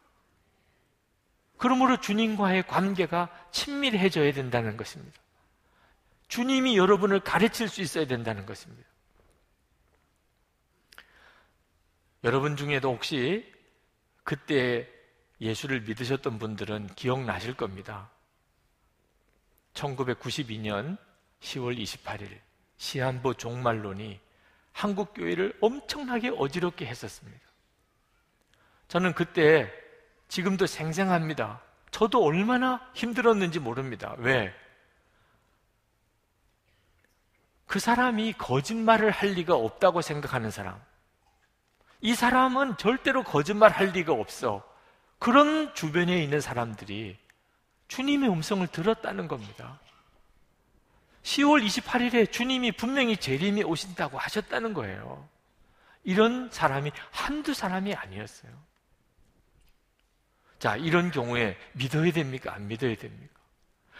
그러므로 1.58 2.00
주님과의 2.00 2.68
관계가 2.68 3.30
친밀해져야 3.52 4.32
된다는 4.32 4.78
것입니다. 4.78 5.20
주님이 6.28 6.78
여러분을 6.78 7.20
가르칠 7.22 7.68
수 7.68 7.82
있어야 7.82 8.06
된다는 8.06 8.46
것입니다. 8.46 8.89
여러분 12.24 12.56
중에도 12.56 12.92
혹시 12.92 13.50
그때 14.24 14.88
예수를 15.40 15.82
믿으셨던 15.82 16.38
분들은 16.38 16.88
기억나실 16.96 17.56
겁니다. 17.56 18.10
1992년 19.74 20.98
10월 21.42 21.78
28일 21.82 22.40
시한부 22.78 23.36
종말론이 23.36 24.20
한국 24.74 25.14
교회를 25.14 25.58
엄청나게 25.62 26.30
어지럽게 26.38 26.86
했었습니다. 26.86 27.40
저는 28.90 29.14
그때 29.14 29.72
지금도 30.28 30.68
생생합니다. 30.68 31.62
저도 31.92 32.24
얼마나 32.24 32.90
힘들었는지 32.94 33.60
모릅니다. 33.60 34.16
왜? 34.20 34.54
그 37.66 37.80
사람이 37.80 38.34
거짓말을 38.34 39.12
할 39.12 39.30
리가 39.30 39.56
없다고 39.56 40.02
생각하는 40.02 40.52
사람. 40.52 40.82
이 42.02 42.16
사람은 42.16 42.78
절대로 42.78 43.24
거짓말 43.24 43.72
할 43.72 43.88
리가 43.88 44.14
없어. 44.14 44.64
그런 45.18 45.74
주변에 45.76 46.24
있는 46.24 46.40
사람들이 46.40 47.18
주님의 47.90 48.30
음성을 48.30 48.66
들었다는 48.68 49.28
겁니다. 49.28 49.80
10월 51.24 51.66
28일에 51.66 52.32
주님이 52.32 52.72
분명히 52.72 53.18
재림이 53.18 53.64
오신다고 53.64 54.18
하셨다는 54.18 54.74
거예요. 54.74 55.28
이런 56.04 56.50
사람이 56.50 56.92
한두 57.12 57.54
사람이 57.54 57.94
아니었어요. 57.94 58.52
자, 60.60 60.76
이런 60.78 61.12
경우에 61.12 61.58
믿어야 61.74 62.12
됩니까? 62.12 62.54
안 62.54 62.68
믿어야 62.68 62.96
됩니까? 62.96 63.34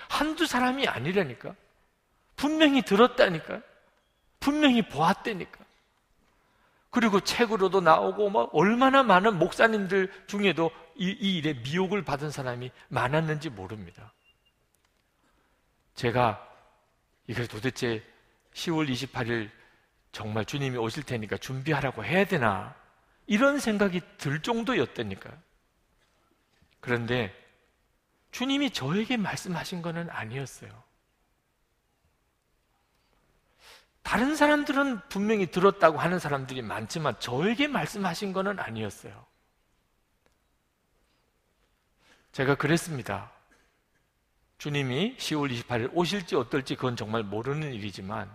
한두 0.10 0.46
사람이 0.46 0.88
아니라니까. 0.88 1.56
분명히 2.36 2.82
들었다니까. 2.82 3.62
분명히 4.40 4.82
보았다니까. 4.82 5.69
그리고 6.92 7.20
책으로도 7.20 7.82
나오고 7.82 8.30
뭐 8.30 8.50
얼마나 8.52 9.04
많은 9.04 9.38
목사님들 9.38 10.12
중에도 10.28 10.72
이, 10.96 11.16
이 11.20 11.38
일에 11.38 11.54
미혹을 11.54 12.04
받은 12.04 12.32
사람이 12.32 12.72
많았는지 12.88 13.50
모릅니다. 13.50 14.12
제가 15.94 16.46
이걸 17.28 17.48
도대체 17.48 18.04
10월 18.54 18.90
28일 18.90 19.52
정말 20.12 20.46
주님이 20.46 20.78
오실 20.78 21.04
테니까 21.04 21.38
준비하라고 21.38 22.04
해야 22.04 22.26
되나 22.26 22.76
이런 23.28 23.60
생각이 23.60 24.02
들 24.18 24.42
정도였다니까요. 24.42 25.38
그런데 26.80 27.32
주님이 28.32 28.72
저에게 28.72 29.18
말씀하신 29.18 29.82
것은 29.84 30.10
아니었어요. 30.10 30.89
다른 34.04 34.36
사람들은 34.36 35.10
분명히 35.10 35.52
들었다고 35.52 36.00
하는 36.00 36.20
사람들이 36.20 36.62
많지만 36.62 37.20
저에게 37.20 37.68
말씀하신 37.68 38.34
것은 38.34 38.60
아니었어요. 38.60 39.26
제가 42.32 42.56
그랬습니다. 42.56 43.32
주님이 44.58 45.16
10월 45.18 45.52
28일 45.52 45.92
오실지 45.94 46.36
어떨지 46.36 46.76
그건 46.76 46.96
정말 46.96 47.24
모르는 47.24 47.74
일이지만 47.74 48.30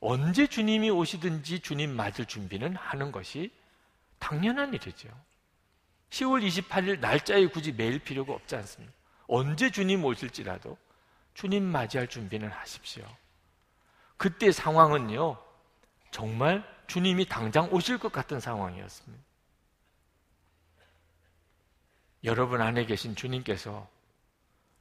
언제 0.00 0.46
주님이 0.46 0.90
오시든지 0.90 1.60
주님 1.60 1.94
맞을 1.94 2.26
준비는 2.26 2.76
하는 2.76 3.10
것이 3.10 3.52
당연한 4.18 4.72
일이죠. 4.72 5.08
10월 6.10 6.46
28일 6.46 7.00
날짜에 7.00 7.46
굳이 7.48 7.72
매일 7.72 7.98
필요가 7.98 8.32
없지 8.32 8.56
않습니다. 8.56 8.92
언제 9.26 9.70
주님 9.70 10.04
오실지라도 10.04 10.76
주님 11.34 11.64
맞이할 11.64 12.08
준비는 12.08 12.48
하십시오. 12.48 13.04
그때 14.18 14.52
상황은요, 14.52 15.38
정말 16.10 16.62
주님이 16.86 17.26
당장 17.26 17.72
오실 17.72 17.98
것 17.98 18.12
같은 18.12 18.40
상황이었습니다. 18.40 19.24
여러분 22.24 22.60
안에 22.60 22.84
계신 22.84 23.14
주님께서 23.14 23.88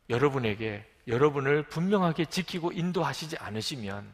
여러분에게 0.09 0.85
여러분을 1.07 1.63
분명하게 1.67 2.25
지키고 2.25 2.71
인도하시지 2.71 3.37
않으시면 3.37 4.13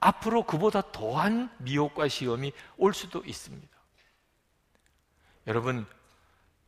앞으로 0.00 0.44
그보다 0.44 0.92
더한 0.92 1.50
미혹과 1.58 2.08
시험이 2.08 2.52
올 2.76 2.92
수도 2.92 3.24
있습니다. 3.24 3.76
여러분, 5.46 5.86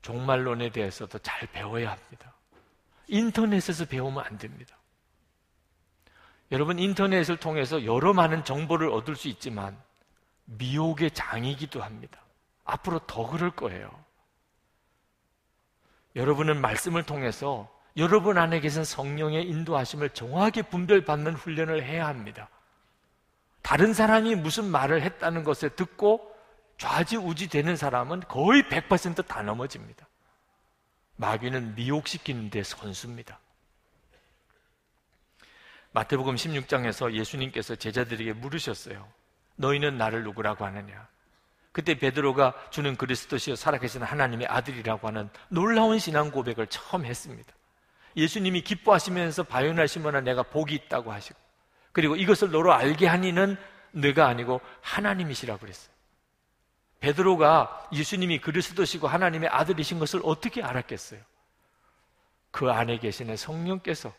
종말론에 0.02 0.70
대해서도 0.70 1.18
잘 1.18 1.46
배워야 1.48 1.92
합니다. 1.92 2.34
인터넷에서 3.08 3.84
배우면 3.84 4.24
안 4.24 4.38
됩니다. 4.38 4.79
여러분, 6.50 6.78
인터넷을 6.78 7.36
통해서 7.36 7.84
여러 7.84 8.12
많은 8.12 8.44
정보를 8.44 8.90
얻을 8.90 9.16
수 9.16 9.28
있지만 9.28 9.76
미혹의 10.44 11.12
장이기도 11.12 11.82
합니다. 11.82 12.20
앞으로 12.64 13.00
더 13.06 13.28
그럴 13.28 13.50
거예요. 13.50 13.90
여러분은 16.16 16.60
말씀을 16.60 17.04
통해서 17.04 17.70
여러분 17.96 18.38
안에 18.38 18.60
계신 18.60 18.84
성령의 18.84 19.48
인도하심을 19.48 20.10
정확하게 20.10 20.62
분별받는 20.62 21.34
훈련을 21.34 21.84
해야 21.84 22.06
합니다. 22.06 22.48
다른 23.62 23.92
사람이 23.92 24.36
무슨 24.36 24.64
말을 24.64 25.02
했다는 25.02 25.44
것을 25.44 25.70
듣고 25.70 26.34
좌지우지 26.78 27.48
되는 27.48 27.76
사람은 27.76 28.22
거의 28.28 28.62
100%다 28.64 29.42
넘어집니다. 29.42 30.08
마귀는 31.16 31.74
미혹시키는 31.74 32.50
데 32.50 32.62
선수입니다. 32.62 33.38
마태복음 35.92 36.36
16장에서 36.36 37.12
예수님께서 37.12 37.74
제자들에게 37.74 38.32
물으셨어요. 38.34 39.08
너희는 39.56 39.98
나를 39.98 40.22
누구라고 40.24 40.64
하느냐? 40.64 41.08
그때 41.72 41.94
베드로가 41.94 42.54
주는 42.70 42.96
그리스도시요 42.96 43.56
살아계신 43.56 44.02
하나님의 44.02 44.46
아들이라고 44.48 45.06
하는 45.06 45.28
놀라운 45.48 45.98
신앙 45.98 46.30
고백을 46.30 46.66
처음 46.66 47.04
했습니다. 47.04 47.52
예수님이 48.16 48.62
기뻐하시면서 48.62 49.46
시몬아 49.86 50.20
내가 50.22 50.42
복이 50.42 50.74
있다고 50.74 51.12
하시고 51.12 51.38
그리고 51.92 52.16
이것을 52.16 52.50
너로 52.50 52.72
알게 52.72 53.06
하니는 53.06 53.56
내가 53.92 54.26
아니고 54.26 54.60
하나님이시라고 54.80 55.60
그랬어요. 55.60 55.92
베드로가 57.00 57.88
예수님이 57.92 58.40
그리스도시고 58.40 59.08
하나님의 59.08 59.48
아들이신 59.48 59.98
것을 59.98 60.20
어떻게 60.22 60.62
알았겠어요? 60.62 61.20
그 62.50 62.70
안에 62.70 62.98
계시는 62.98 63.36
성령께서 63.36 64.12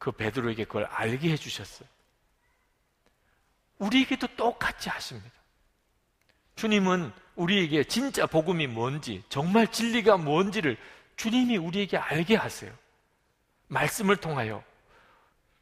그 0.00 0.10
베드로에게 0.10 0.64
그걸 0.64 0.86
알게 0.86 1.30
해주셨어요. 1.30 1.86
우리에게도 3.78 4.28
똑같이 4.34 4.88
하십니다. 4.88 5.30
주님은 6.56 7.12
우리에게 7.36 7.84
진짜 7.84 8.26
복음이 8.26 8.66
뭔지, 8.66 9.22
정말 9.28 9.70
진리가 9.70 10.16
뭔지를 10.16 10.78
주님이 11.16 11.58
우리에게 11.58 11.98
알게 11.98 12.34
하세요. 12.34 12.72
말씀을 13.68 14.16
통하여 14.16 14.64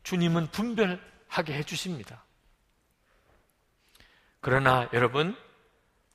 주님은 0.05 0.53
분별하게 0.53 1.55
해주십니다. 1.55 2.23
그러나 4.41 4.89
여러분, 4.93 5.37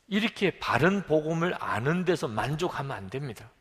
이렇게 0.07 0.57
바른 0.59 1.03
복음을 1.03 1.61
아는 1.61 2.05
데서 2.05 2.30
만족하면 2.30 2.95
안 2.95 3.09
됩니다. 3.09 3.51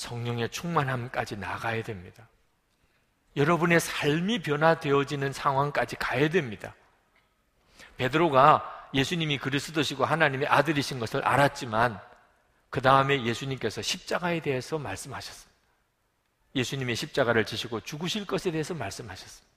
성령의 0.00 0.48
충만함까지 0.50 1.36
나가야 1.36 1.82
됩니다. 1.82 2.26
여러분의 3.36 3.80
삶이 3.80 4.40
변화되어지는 4.42 5.32
상황까지 5.32 5.96
가야 5.96 6.28
됩니다. 6.30 6.74
베드로가 7.96 8.88
예수님이 8.94 9.38
그리스도시고 9.38 10.04
하나님의 10.04 10.48
아들이신 10.48 10.98
것을 10.98 11.22
알았지만 11.24 12.00
그 12.70 12.80
다음에 12.80 13.24
예수님께서 13.24 13.82
십자가에 13.82 14.40
대해서 14.40 14.78
말씀하셨습니다. 14.78 15.50
예수님의 16.56 16.96
십자가를 16.96 17.44
지시고 17.44 17.80
죽으실 17.80 18.26
것에 18.26 18.50
대해서 18.50 18.74
말씀하셨습니다. 18.74 19.50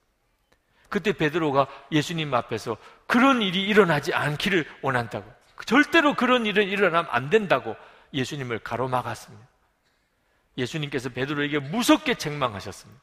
그때 0.90 1.14
베드로가 1.14 1.68
예수님 1.92 2.32
앞에서 2.34 2.78
그런 3.08 3.42
일이 3.42 3.64
일어나지 3.64 4.14
않기를 4.14 4.68
원한다고 4.82 5.32
절대로 5.66 6.16
그런 6.16 6.46
일은 6.46 6.68
일어나면 6.68 7.10
안 7.10 7.30
된다고 7.30 7.76
예수님을 8.14 8.60
가로막았습니다. 8.60 9.53
예수님께서 10.58 11.10
베드로에게 11.10 11.60
무섭게 11.60 12.16
책망하셨습니다. 12.16 13.02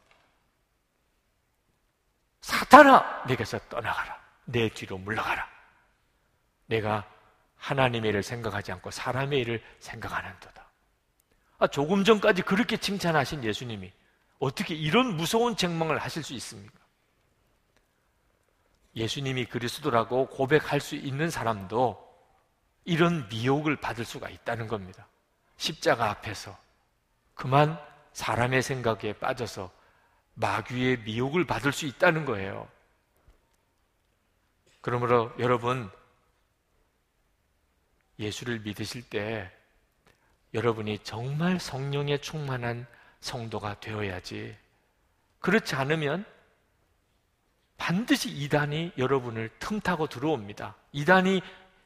사탄아, 2.40 3.24
내게서 3.26 3.58
떠나가라. 3.68 4.18
내 4.44 4.68
뒤로 4.68 4.98
물러가라. 4.98 5.48
내가 6.66 7.08
하나님의 7.56 8.10
일을 8.10 8.22
생각하지 8.22 8.72
않고 8.72 8.90
사람의 8.90 9.40
일을 9.40 9.62
생각하는도다. 9.80 10.66
아, 11.58 11.66
조금 11.66 12.04
전까지 12.04 12.42
그렇게 12.42 12.76
칭찬하신 12.76 13.44
예수님이 13.44 13.92
어떻게 14.38 14.74
이런 14.74 15.16
무서운 15.16 15.56
책망을 15.56 15.98
하실 15.98 16.22
수 16.22 16.32
있습니까? 16.34 16.78
예수님이 18.96 19.44
그리스도라고 19.44 20.28
고백할 20.28 20.80
수 20.80 20.96
있는 20.96 21.30
사람도 21.30 22.08
이런 22.84 23.28
미혹을 23.28 23.76
받을 23.76 24.04
수가 24.04 24.30
있다는 24.30 24.66
겁니다. 24.66 25.06
십자가 25.58 26.10
앞에서 26.10 26.56
그만 27.40 27.80
사람의 28.12 28.60
생각에 28.60 29.14
빠져서 29.14 29.72
마귀의 30.34 30.98
미혹을 31.04 31.46
받을 31.46 31.72
수 31.72 31.86
있다는 31.86 32.26
거예요. 32.26 32.68
그러므로 34.82 35.32
여러분, 35.38 35.90
예수를 38.18 38.60
믿으실 38.60 39.08
때 39.08 39.50
여러분이 40.52 40.98
정말 40.98 41.58
성령에 41.58 42.18
충만한 42.18 42.86
성도가 43.20 43.80
되어야지. 43.80 44.54
그렇지 45.38 45.76
않으면 45.76 46.26
반드시 47.78 48.28
이단이 48.28 48.92
여러분을 48.98 49.48
틈타고 49.60 50.08
들어옵니다. 50.08 50.74
이단이 50.92 51.40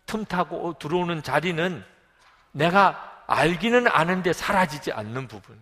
틈타고 0.07 0.81
들어오는 0.81 1.23
자리는 1.23 1.85
내가 2.51 3.14
알기는 3.27 3.87
아는데 3.89 4.33
사라지지 4.33 4.93
않는 4.93 5.29
부분. 5.29 5.59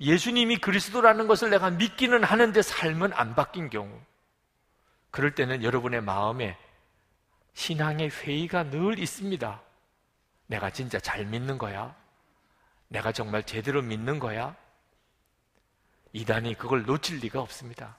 예수님이 0.00 0.58
그리스도라는 0.58 1.26
것을 1.26 1.50
내가 1.50 1.70
믿기는 1.70 2.24
하는데 2.24 2.62
삶은 2.62 3.12
안 3.12 3.34
바뀐 3.34 3.68
경우. 3.68 4.00
그럴 5.10 5.34
때는 5.34 5.62
여러분의 5.62 6.00
마음에 6.00 6.56
신앙의 7.54 8.10
회의가 8.10 8.70
늘 8.70 8.98
있습니다. 8.98 9.60
내가 10.46 10.70
진짜 10.70 10.98
잘 10.98 11.26
믿는 11.26 11.58
거야? 11.58 11.94
내가 12.88 13.12
정말 13.12 13.42
제대로 13.44 13.82
믿는 13.82 14.18
거야? 14.18 14.56
이단이 16.12 16.54
그걸 16.54 16.84
놓칠 16.84 17.18
리가 17.18 17.40
없습니다. 17.40 17.96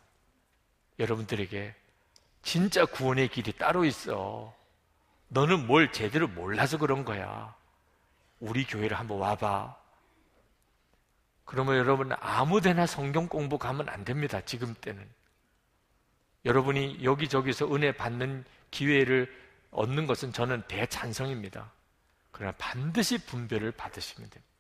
여러분들에게 1.00 1.74
진짜 2.42 2.86
구원의 2.86 3.30
길이 3.30 3.54
따로 3.54 3.86
있어. 3.86 4.54
너는 5.30 5.68
뭘 5.68 5.92
제대로 5.92 6.28
몰라서 6.28 6.78
그런 6.78 7.06
거야. 7.06 7.56
우리 8.42 8.66
교회를 8.66 9.00
한번 9.00 9.20
와봐. 9.20 9.78
그러면 11.46 11.78
여러분 11.78 12.12
아무 12.20 12.60
데나 12.60 12.86
성경 12.86 13.28
공부 13.28 13.58
가면 13.58 13.88
안 13.88 14.04
됩니다. 14.04 14.42
지금 14.42 14.74
때는. 14.74 15.08
여러분이 16.44 17.04
여기저기서 17.04 17.74
은혜 17.74 17.92
받는 17.92 18.44
기회를 18.72 19.32
얻는 19.70 20.08
것은 20.08 20.34
저는 20.34 20.64
대찬성입니다. 20.68 21.72
그러나 22.32 22.54
반드시 22.58 23.20
분별을 23.20 23.72
받으시면 23.72 24.30
됩니다. 24.30 24.52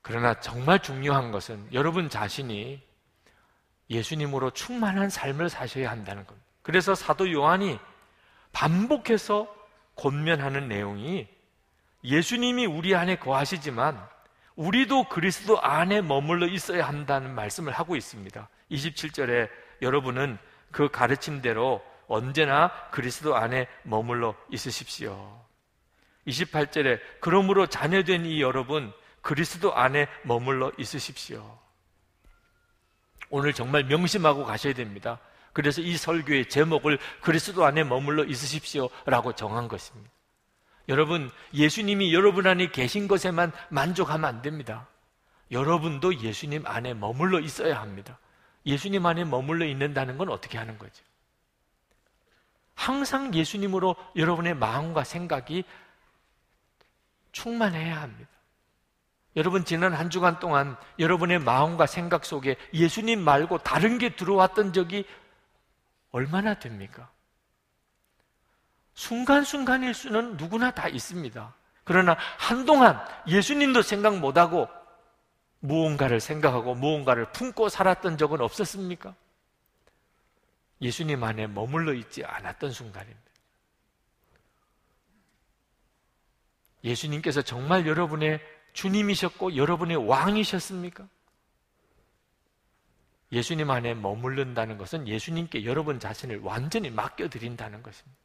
그러나 0.00 0.38
정말 0.40 0.80
중요한 0.80 1.30
것은 1.30 1.72
여러분 1.72 2.08
자신이 2.08 2.82
예수님으로 3.90 4.50
충만한 4.50 5.10
삶을 5.10 5.50
사셔야 5.50 5.90
한다는 5.90 6.26
겁니다. 6.26 6.46
그래서 6.62 6.94
사도 6.94 7.30
요한이 7.30 7.78
반복해서 8.52 9.63
권면하는 9.96 10.68
내용이 10.68 11.28
예수님이 12.02 12.66
우리 12.66 12.94
안에 12.94 13.16
거하시지만 13.16 14.00
우리도 14.56 15.08
그리스도 15.08 15.60
안에 15.60 16.00
머물러 16.00 16.46
있어야 16.46 16.86
한다는 16.86 17.34
말씀을 17.34 17.72
하고 17.72 17.96
있습니다. 17.96 18.48
27절에 18.70 19.48
여러분은 19.82 20.38
그 20.70 20.88
가르침대로 20.88 21.82
언제나 22.06 22.70
그리스도 22.90 23.36
안에 23.36 23.66
머물러 23.82 24.34
있으십시오. 24.50 25.40
28절에 26.26 27.00
그러므로 27.20 27.66
자녀된 27.66 28.26
이 28.26 28.40
여러분 28.40 28.92
그리스도 29.20 29.74
안에 29.74 30.06
머물러 30.22 30.72
있으십시오. 30.78 31.58
오늘 33.30 33.52
정말 33.52 33.84
명심하고 33.84 34.44
가셔야 34.44 34.74
됩니다. 34.74 35.18
그래서 35.54 35.80
이 35.80 35.96
설교의 35.96 36.50
제목을 36.50 36.98
그리스도 37.22 37.64
안에 37.64 37.84
머물러 37.84 38.24
있으십시오 38.24 38.90
라고 39.06 39.32
정한 39.32 39.68
것입니다. 39.68 40.10
여러분, 40.88 41.30
예수님이 41.54 42.12
여러분 42.12 42.46
안에 42.46 42.70
계신 42.70 43.08
것에만 43.08 43.52
만족하면 43.70 44.28
안 44.28 44.42
됩니다. 44.42 44.86
여러분도 45.50 46.20
예수님 46.20 46.66
안에 46.66 46.92
머물러 46.92 47.40
있어야 47.40 47.80
합니다. 47.80 48.18
예수님 48.66 49.06
안에 49.06 49.24
머물러 49.24 49.64
있는다는 49.64 50.18
건 50.18 50.28
어떻게 50.28 50.58
하는 50.58 50.76
거죠? 50.76 51.02
항상 52.74 53.32
예수님으로 53.32 53.94
여러분의 54.16 54.54
마음과 54.54 55.04
생각이 55.04 55.64
충만해야 57.30 58.02
합니다. 58.02 58.30
여러분, 59.36 59.64
지난 59.64 59.92
한 59.94 60.10
주간 60.10 60.40
동안 60.40 60.76
여러분의 60.98 61.38
마음과 61.38 61.86
생각 61.86 62.24
속에 62.24 62.56
예수님 62.72 63.20
말고 63.20 63.58
다른 63.58 63.98
게 63.98 64.16
들어왔던 64.16 64.72
적이 64.72 65.04
얼마나 66.14 66.54
됩니까? 66.54 67.10
순간순간일 68.94 69.94
수는 69.94 70.36
누구나 70.36 70.70
다 70.70 70.86
있습니다. 70.86 71.52
그러나 71.82 72.16
한동안 72.38 73.04
예수님도 73.26 73.82
생각 73.82 74.18
못하고 74.18 74.68
무언가를 75.58 76.20
생각하고 76.20 76.76
무언가를 76.76 77.32
품고 77.32 77.68
살았던 77.68 78.16
적은 78.16 78.40
없었습니까? 78.40 79.12
예수님 80.80 81.24
안에 81.24 81.48
머물러 81.48 81.92
있지 81.94 82.24
않았던 82.24 82.70
순간입니다. 82.70 83.20
예수님께서 86.84 87.42
정말 87.42 87.88
여러분의 87.88 88.40
주님이셨고 88.72 89.56
여러분의 89.56 89.96
왕이셨습니까? 89.96 91.08
예수님 93.32 93.70
안에 93.70 93.94
머물른다는 93.94 94.78
것은 94.78 95.08
예수님께 95.08 95.64
여러분 95.64 95.98
자신을 95.98 96.40
완전히 96.40 96.90
맡겨드린다는 96.90 97.82
것입니다. 97.82 98.18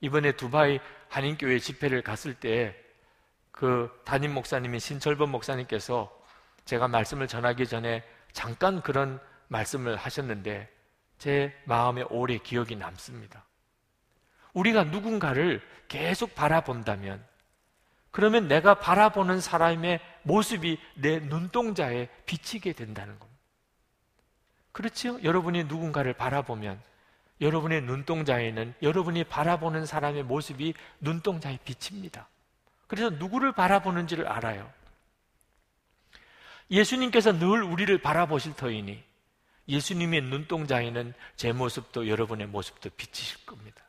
이번에 0.00 0.32
두바이 0.32 0.80
한인교회 1.08 1.58
집회를 1.58 2.02
갔을 2.02 2.34
때 2.34 2.84
그 3.54 3.88
담임 4.04 4.34
목사님인 4.34 4.80
신철범 4.80 5.30
목사님께서 5.30 6.12
제가 6.64 6.88
말씀을 6.88 7.28
전하기 7.28 7.68
전에 7.68 8.02
잠깐 8.32 8.82
그런 8.82 9.20
말씀을 9.46 9.94
하셨는데 9.94 10.68
제 11.18 11.54
마음에 11.64 12.02
오래 12.10 12.36
기억이 12.38 12.74
남습니다. 12.74 13.44
우리가 14.54 14.82
누군가를 14.84 15.62
계속 15.86 16.34
바라본다면 16.34 17.24
그러면 18.10 18.48
내가 18.48 18.74
바라보는 18.80 19.40
사람의 19.40 20.00
모습이 20.24 20.80
내 20.96 21.20
눈동자에 21.20 22.08
비치게 22.26 22.72
된다는 22.72 23.16
겁니다. 23.20 23.33
그렇죠? 24.74 25.22
여러분이 25.22 25.64
누군가를 25.64 26.14
바라보면 26.14 26.82
여러분의 27.40 27.82
눈동자에는 27.82 28.74
여러분이 28.82 29.22
바라보는 29.22 29.86
사람의 29.86 30.24
모습이 30.24 30.74
눈동자에 30.98 31.58
비칩니다. 31.64 32.26
그래서 32.88 33.08
누구를 33.10 33.52
바라보는지를 33.52 34.26
알아요. 34.26 34.68
예수님께서 36.72 37.38
늘 37.38 37.62
우리를 37.62 37.96
바라보실 37.98 38.56
터이니 38.56 39.00
예수님의 39.68 40.22
눈동자에는 40.22 41.14
제 41.36 41.52
모습도 41.52 42.08
여러분의 42.08 42.48
모습도 42.48 42.90
비치실 42.90 43.46
겁니다. 43.46 43.80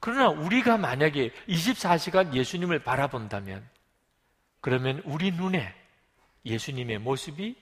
그러나 0.00 0.30
우리가 0.30 0.78
만약에 0.78 1.30
24시간 1.48 2.34
예수님을 2.34 2.80
바라본다면 2.80 3.64
그러면 4.60 5.00
우리 5.04 5.30
눈에 5.30 5.72
예수님의 6.44 6.98
모습이 6.98 7.54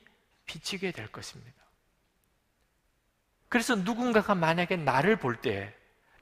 비치게 0.46 0.92
될 0.92 1.08
것입니다. 1.08 1.61
그래서 3.52 3.74
누군가가 3.76 4.34
만약에 4.34 4.76
나를 4.76 5.16
볼 5.16 5.40
때 5.40 5.74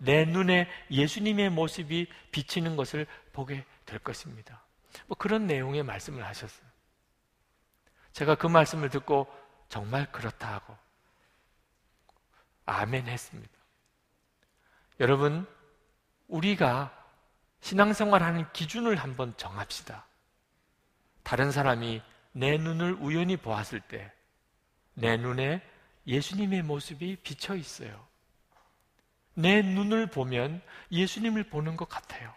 내 0.02 0.24
눈에 0.24 0.66
예수님의 0.90 1.50
모습이 1.50 2.08
비치는 2.32 2.74
것을 2.74 3.06
보게 3.32 3.64
될 3.84 3.98
것입니다. 3.98 4.64
뭐 5.06 5.16
그런 5.16 5.46
내용의 5.46 5.82
말씀을 5.82 6.24
하셨어요. 6.24 6.66
제가 8.12 8.34
그 8.34 8.46
말씀을 8.46 8.88
듣고 8.88 9.26
정말 9.68 10.10
그렇다 10.10 10.54
하고 10.54 10.76
아멘 12.64 13.06
했습니다. 13.08 13.52
여러분, 15.00 15.46
우리가 16.28 16.96
신앙생활 17.60 18.22
하는 18.22 18.50
기준을 18.52 18.96
한번 18.96 19.36
정합시다. 19.36 20.06
다른 21.22 21.50
사람이 21.50 22.02
내 22.32 22.56
눈을 22.56 22.94
우연히 22.94 23.36
보았을 23.36 23.80
때 23.80 24.10
내 24.94 25.16
눈에 25.16 25.62
예수님의 26.06 26.62
모습이 26.62 27.16
비쳐 27.16 27.54
있어요. 27.56 28.06
내 29.34 29.62
눈을 29.62 30.06
보면 30.06 30.60
예수님을 30.90 31.44
보는 31.44 31.76
것 31.76 31.88
같아요. 31.88 32.34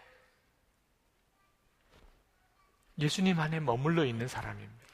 예수님 2.98 3.40
안에 3.40 3.60
머물러 3.60 4.04
있는 4.04 4.28
사람입니다. 4.28 4.84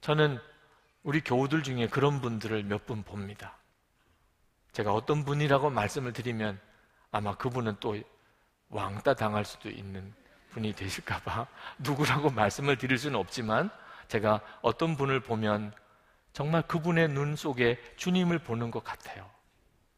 저는 0.00 0.38
우리 1.02 1.20
교우들 1.20 1.62
중에 1.62 1.88
그런 1.88 2.20
분들을 2.20 2.62
몇 2.64 2.86
분 2.86 3.02
봅니다. 3.02 3.58
제가 4.72 4.92
어떤 4.92 5.24
분이라고 5.24 5.70
말씀을 5.70 6.12
드리면 6.12 6.60
아마 7.10 7.36
그분은 7.36 7.76
또 7.80 7.96
왕따 8.68 9.14
당할 9.14 9.44
수도 9.44 9.70
있는 9.70 10.12
분이 10.50 10.74
되실까봐 10.74 11.46
누구라고 11.78 12.30
말씀을 12.30 12.76
드릴 12.76 12.98
수는 12.98 13.18
없지만 13.18 13.70
제가 14.08 14.40
어떤 14.62 14.96
분을 14.96 15.20
보면 15.20 15.72
정말 16.34 16.62
그분의 16.62 17.08
눈 17.10 17.36
속에 17.36 17.80
주님을 17.96 18.40
보는 18.40 18.72
것 18.72 18.82
같아요. 18.82 19.30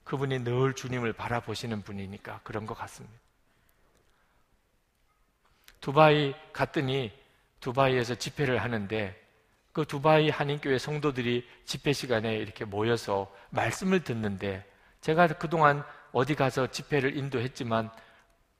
그분이 0.05 0.45
늘 0.45 0.74
주님을 0.74 1.14
바라보시는 1.14 1.82
분이니까 1.82 2.41
그런 2.45 2.66
것 2.66 2.74
같습니다. 2.74 3.16
두바이 5.80 6.34
갔더니 6.53 7.11
두바이에서 7.61 8.16
집회를 8.16 8.59
하는데 8.59 9.18
그 9.72 9.87
두바이 9.87 10.28
한인교회 10.28 10.78
성도들이 10.78 11.49
집회 11.64 11.95
시간에 11.95 12.37
이렇게 12.37 12.66
모여서 12.66 13.34
말씀을 13.49 14.05
듣는데 14.05 14.64
제가 15.01 15.28
그동안 15.28 15.84
어디 16.12 16.34
가서 16.34 16.70
집회를 16.70 17.16
인도했지만 17.16 17.91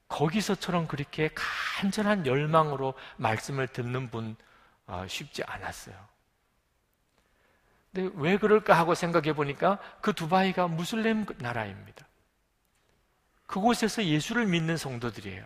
거기서처럼 0.09 0.87
그렇게 0.89 1.29
간절한 1.35 2.27
열망으로 2.27 2.95
말씀을 3.19 3.69
듣는 3.69 4.11
분 4.11 4.35
어, 4.87 5.05
쉽지 5.07 5.43
않았어요. 5.45 6.16
근데 7.97 8.11
왜 8.17 8.37
그럴까 8.37 8.77
하고 8.77 8.95
생각해 8.95 9.33
보니까 9.33 9.79
그 10.03 10.13
두바이가 10.13 10.69
무슬림 10.69 11.25
나라입니다. 11.39 12.07
그곳에서 13.47 14.05
예수를 14.05 14.45
믿는 14.45 14.77
성도들이에요. 14.77 15.43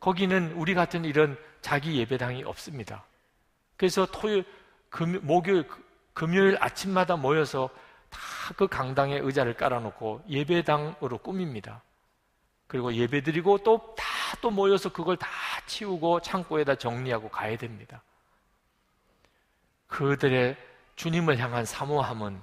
거기는 0.00 0.52
우리 0.54 0.74
같은 0.74 1.04
이런 1.04 1.38
자기 1.60 1.96
예배당이 1.98 2.42
없습니다. 2.42 3.04
그래서 3.76 4.04
토요일, 4.04 4.44
금, 4.90 5.24
목요일, 5.24 5.68
금요일 6.12 6.58
아침마다 6.60 7.14
모여서 7.16 7.70
다 8.10 8.18
그 8.56 8.66
강당에 8.66 9.16
의자를 9.18 9.54
깔아놓고 9.54 10.24
예배당으로 10.28 11.18
꾸밉니다. 11.18 11.82
그리고 12.66 12.92
예배 12.92 13.22
드리고 13.22 13.58
또 13.58 13.94
다 13.96 14.04
또 14.40 14.50
모여서 14.50 14.92
그걸 14.92 15.16
다 15.16 15.28
치우고 15.66 16.20
창고에다 16.20 16.74
정리하고 16.74 17.28
가야 17.28 17.56
됩니다. 17.56 18.02
그들의 19.86 20.56
주님을 20.96 21.38
향한 21.38 21.64
사모함은 21.64 22.40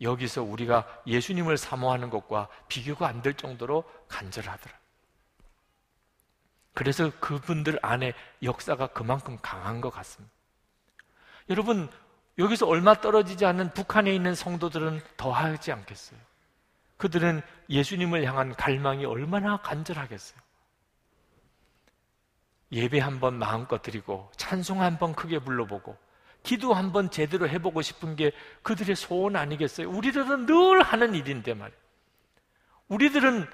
여기서 0.00 0.42
우리가 0.42 0.86
예수님을 1.06 1.58
사모하는 1.58 2.08
것과 2.10 2.48
비교가 2.68 3.06
안 3.08 3.22
될 3.22 3.34
정도로 3.34 3.84
간절하더라. 4.08 4.74
그래서 6.72 7.10
그분들 7.20 7.78
안에 7.82 8.14
역사가 8.42 8.88
그만큼 8.88 9.36
강한 9.42 9.80
것 9.80 9.90
같습니다. 9.90 10.32
여러분, 11.50 11.90
여기서 12.38 12.66
얼마 12.66 12.94
떨어지지 12.94 13.44
않는 13.44 13.74
북한에 13.74 14.14
있는 14.14 14.34
성도들은 14.34 15.02
더 15.16 15.32
하지 15.32 15.72
않겠어요? 15.72 16.18
그들은 16.96 17.42
예수님을 17.68 18.24
향한 18.24 18.54
갈망이 18.54 19.04
얼마나 19.04 19.58
간절하겠어요? 19.58 20.40
예배 22.72 23.00
한번 23.00 23.34
마음껏 23.38 23.82
드리고, 23.82 24.30
찬송 24.36 24.80
한번 24.80 25.14
크게 25.14 25.40
불러보고, 25.40 25.96
기도 26.42 26.72
한번 26.72 27.10
제대로 27.10 27.48
해보고 27.48 27.82
싶은 27.82 28.16
게 28.16 28.32
그들의 28.62 28.96
소원 28.96 29.36
아니겠어요? 29.36 29.90
우리들은 29.90 30.46
늘 30.46 30.82
하는 30.82 31.14
일인데 31.14 31.54
말이에요. 31.54 31.80
우리들은 32.88 33.48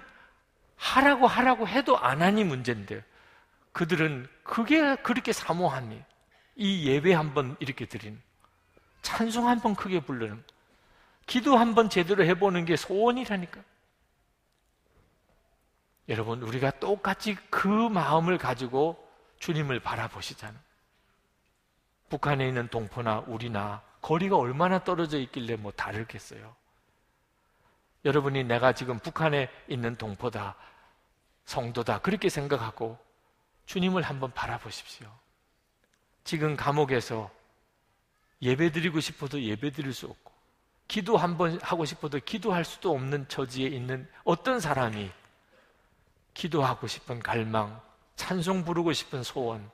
하라고 0.76 1.26
하라고 1.26 1.66
해도 1.66 1.99
안 1.99 2.22
하니 2.22 2.45
문제인데 2.45 3.05
그들은 3.72 4.28
그게 4.43 4.97
그렇게 4.97 5.32
사모하니 5.32 6.03
이 6.57 6.89
예배 6.89 7.12
한번 7.12 7.57
이렇게 7.61 7.87
드리는 7.87 8.20
찬송 9.03 9.49
한번 9.49 9.74
크게 9.74 10.01
부르는 10.01 10.43
기도 11.26 11.57
한번 11.57 11.91
제대로 11.91 12.24
해보는 12.24 12.64
게 12.64 12.76
소원이라니까 12.76 13.61
여러분 16.09 16.43
우리가 16.43 16.70
똑같이 16.78 17.37
그 17.51 17.68
마음을 17.68 18.39
가지고 18.39 18.97
주님을 19.41 19.80
바라보시잖아요 19.80 20.66
북한에 22.09 22.46
있는 22.46 22.68
동포나 22.68 23.24
우리나 23.26 23.82
거리가 24.00 24.36
얼마나 24.36 24.82
떨어져 24.82 25.18
있길래 25.18 25.57
뭐 25.57 25.72
다르겠어요 25.72 26.54
여러분이 28.04 28.44
내가 28.44 28.72
지금 28.72 28.98
북한에 28.98 29.50
있는 29.68 29.96
동포다 29.96 30.57
성도다. 31.46 32.00
그렇게 32.00 32.28
생각하고 32.28 32.98
주님을 33.64 34.02
한번 34.02 34.32
바라보십시오. 34.32 35.09
지금 36.24 36.57
감옥에서 36.57 37.30
예배 38.42 38.72
드리고 38.72 39.00
싶어도 39.00 39.40
예배 39.40 39.70
드릴 39.70 39.94
수 39.94 40.07
없고, 40.07 40.32
기도 40.88 41.16
한번 41.16 41.59
하고 41.62 41.84
싶어도 41.84 42.20
기도할 42.24 42.64
수도 42.64 42.92
없는 42.92 43.28
처지에 43.28 43.68
있는 43.68 44.09
어떤 44.24 44.61
사람이 44.61 45.11
기도하고 46.34 46.86
싶은 46.86 47.20
갈망, 47.20 47.80
찬송 48.16 48.64
부르고 48.64 48.92
싶은 48.92 49.22
소원, 49.22 49.70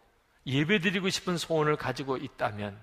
예배 0.46 0.80
드리고 0.80 1.08
싶은 1.08 1.36
소원을 1.36 1.76
가지고 1.76 2.16
있다면 2.16 2.78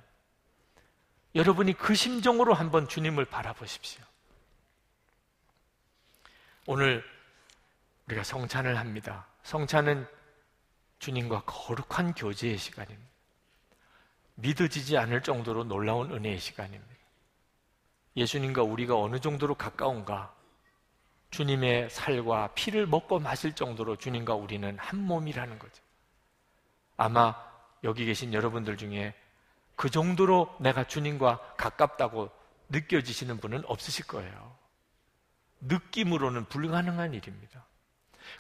여러분이 1.35 1.73
그 1.73 1.93
심정으로 1.95 2.53
한번 2.53 2.87
주님을 2.87 3.25
바라보십시오. 3.25 4.03
오늘 6.65 7.03
우리가 8.07 8.23
성찬을 8.23 8.77
합니다. 8.77 9.27
성찬은 9.43 10.07
주님과 10.99 11.43
거룩한 11.45 12.13
교제의 12.13 12.57
시간입니다. 12.57 13.09
믿어지지 14.35 14.97
않을 14.97 15.21
정도로 15.21 15.65
놀라운 15.65 16.11
은혜의 16.11 16.39
시간입니다. 16.39 16.95
예수님과 18.15 18.63
우리가 18.63 18.97
어느 18.99 19.19
정도로 19.19 19.55
가까운가? 19.55 20.33
주님의 21.31 21.89
살과 21.89 22.53
피를 22.53 22.87
먹고 22.87 23.19
마실 23.19 23.53
정도로 23.53 23.97
주님과 23.97 24.33
우리는 24.33 24.77
한 24.79 24.99
몸이라는 24.99 25.59
거죠. 25.59 25.83
아마 26.97 27.48
여기 27.83 28.05
계신 28.05 28.33
여러분들 28.33 28.77
중에 28.77 29.13
그 29.75 29.89
정도로 29.89 30.55
내가 30.59 30.85
주님과 30.85 31.55
가깝다고 31.57 32.29
느껴지시는 32.69 33.39
분은 33.39 33.63
없으실 33.65 34.07
거예요. 34.07 34.55
느낌으로는 35.61 36.45
불가능한 36.45 37.13
일입니다. 37.13 37.65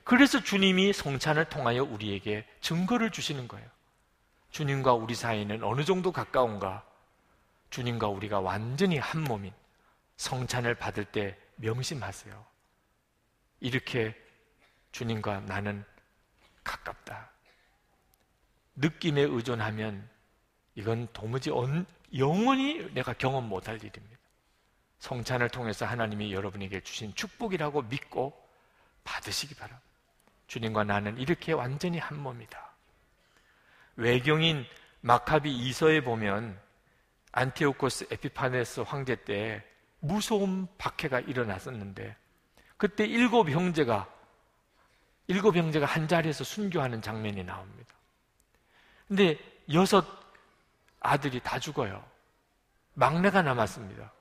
그래서 0.03 0.41
주님이 0.41 0.93
성찬을 0.93 1.45
통하여 1.45 1.83
우리에게 1.83 2.45
증거를 2.61 3.11
주시는 3.11 3.47
거예요. 3.47 3.67
주님과 4.51 4.93
우리 4.93 5.15
사이는 5.15 5.63
어느 5.63 5.83
정도 5.83 6.11
가까운가? 6.11 6.85
주님과 7.69 8.07
우리가 8.07 8.39
완전히 8.39 8.97
한 8.97 9.23
몸인, 9.23 9.53
성찬을 10.17 10.75
받을 10.75 11.05
때 11.05 11.37
명심하세요. 11.55 12.45
이렇게 13.59 14.15
주님과 14.91 15.41
나는 15.41 15.83
가깝다. 16.63 17.29
느낌에 18.79 19.21
의존하면 19.21 20.09
이건 20.75 21.07
도무지 21.13 21.51
영원히 22.17 22.93
내가 22.93 23.13
경험 23.13 23.47
못할 23.47 23.75
일입니다. 23.75 24.17
성찬을 24.99 25.49
통해서 25.49 25.85
하나님이 25.85 26.33
여러분에게 26.33 26.81
주신 26.81 27.13
축복이라고 27.15 27.83
믿고 27.83 28.33
받으시기 29.03 29.55
바랍니다. 29.55 29.83
주님과 30.47 30.83
나는 30.83 31.17
이렇게 31.17 31.53
완전히 31.53 31.99
한 31.99 32.19
몸이다. 32.19 32.69
외경인 33.97 34.65
마카비 35.01 35.51
이서에 35.51 36.01
보면 36.01 36.59
안티오코스 37.31 38.07
에피파네스 38.11 38.81
황제 38.81 39.15
때 39.15 39.63
무서운 39.99 40.67
박해가 40.77 41.19
일어났었는데 41.21 42.15
그때 42.77 43.05
일곱 43.05 43.49
형제가 43.49 44.09
일곱 45.27 45.55
형제가 45.55 45.85
한 45.85 46.07
자리에서 46.07 46.43
순교하는 46.43 47.01
장면이 47.01 47.43
나옵니다. 47.43 47.98
근데 49.09 49.37
여섯 49.73 50.05
아들이 50.99 51.41
다 51.41 51.59
죽어요. 51.59 52.05
막내가 52.93 53.41
남았습니다. 53.41 54.13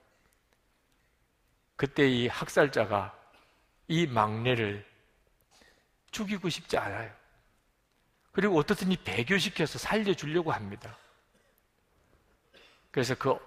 그때 1.75 2.09
이 2.09 2.27
학살자가 2.27 3.15
이 3.87 4.07
막내를 4.07 4.85
죽이고 6.11 6.49
싶지 6.49 6.77
않아요. 6.77 7.13
그리고 8.31 8.57
어떻든지 8.57 8.97
배교시켜서 9.03 9.77
살려주려고 9.77 10.51
합니다. 10.51 10.97
그래서 12.91 13.13
그 13.15 13.37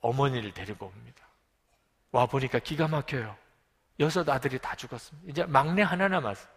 어머니를 0.00 0.54
데리고 0.54 0.86
옵니다. 0.86 1.26
와 2.12 2.26
보니까 2.26 2.60
기가 2.60 2.86
막혀요. 2.86 3.36
여섯 3.98 4.28
아들이 4.28 4.58
다 4.58 4.76
죽었습니다. 4.76 5.30
이제 5.30 5.44
막내 5.44 5.82
하나 5.82 6.06
남았어. 6.06 6.48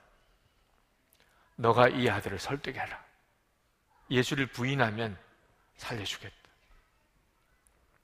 너가 1.56 1.88
이 1.88 2.08
아들을 2.08 2.38
설득해라. 2.38 3.05
예수를 4.10 4.48
부인하면 4.48 5.18
살려주겠다. 5.78 6.36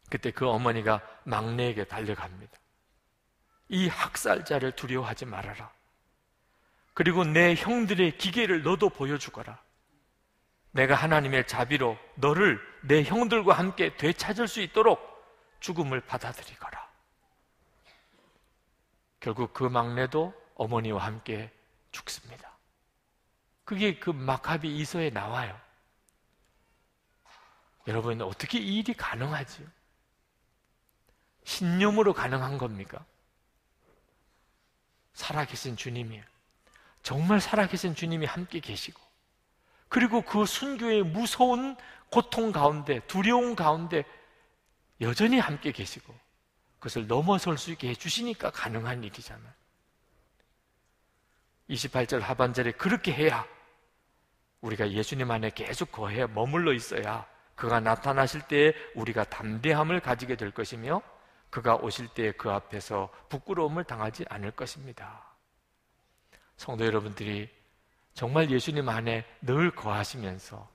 그때 0.09 0.31
그 0.31 0.47
어머니가 0.47 1.01
막내에게 1.23 1.85
달려갑니다. 1.85 2.51
이 3.69 3.87
학살자를 3.87 4.73
두려워하지 4.73 5.25
말아라. 5.25 5.71
그리고 6.93 7.23
내 7.23 7.55
형들의 7.55 8.17
기계를 8.17 8.63
너도 8.63 8.89
보여주거라. 8.89 9.57
내가 10.71 10.95
하나님의 10.95 11.47
자비로 11.47 11.97
너를 12.15 12.59
내 12.81 13.03
형들과 13.03 13.53
함께 13.53 13.95
되찾을 13.95 14.47
수 14.47 14.61
있도록 14.61 14.99
죽음을 15.61 16.01
받아들이거라. 16.01 16.89
결국 19.19 19.53
그 19.53 19.63
막내도 19.63 20.33
어머니와 20.55 21.05
함께 21.05 21.51
죽습니다. 21.91 22.51
그게 23.63 23.99
그 23.99 24.09
마카비 24.09 24.75
이서에 24.77 25.11
나와요. 25.11 25.57
여러분, 27.87 28.21
어떻게 28.21 28.59
이 28.59 28.77
일이 28.77 28.93
가능하지요? 28.93 29.67
신념으로 31.43 32.13
가능한 32.13 32.57
겁니까? 32.57 33.03
살아계신 35.13 35.75
주님이에요. 35.75 36.23
정말 37.03 37.41
살아계신 37.41 37.95
주님이 37.95 38.25
함께 38.25 38.59
계시고, 38.59 39.01
그리고 39.89 40.21
그 40.21 40.45
순교의 40.45 41.03
무서운 41.03 41.75
고통 42.09 42.51
가운데, 42.51 42.99
두려움 43.07 43.55
가운데 43.55 44.03
여전히 45.01 45.39
함께 45.39 45.71
계시고, 45.71 46.15
그것을 46.75 47.07
넘어설 47.07 47.57
수 47.57 47.71
있게 47.71 47.89
해주시니까 47.89 48.51
가능한 48.51 49.03
일이잖아요. 49.03 49.53
28절 51.69 52.19
하반절에 52.19 52.71
그렇게 52.73 53.13
해야 53.13 53.45
우리가 54.61 54.91
예수님 54.91 55.29
안에 55.31 55.51
계속 55.51 55.91
거해 55.91 56.25
머물러 56.25 56.73
있어야 56.73 57.25
그가 57.61 57.79
나타나실 57.79 58.41
때 58.47 58.73
우리가 58.95 59.23
담대함을 59.25 59.99
가지게 59.99 60.35
될 60.35 60.49
것이며 60.49 60.99
그가 61.51 61.75
오실 61.75 62.07
때그 62.07 62.49
앞에서 62.49 63.11
부끄러움을 63.29 63.83
당하지 63.83 64.25
않을 64.29 64.49
것입니다. 64.49 65.23
성도 66.57 66.83
여러분들이 66.87 67.47
정말 68.15 68.49
예수님 68.49 68.89
안에 68.89 69.27
늘 69.41 69.69
거하시면서 69.69 70.67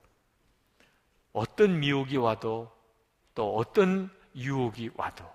어떤 1.33 1.77
미혹이 1.81 2.15
와도 2.15 2.71
또 3.35 3.57
어떤 3.57 4.09
유혹이 4.33 4.91
와도 4.95 5.29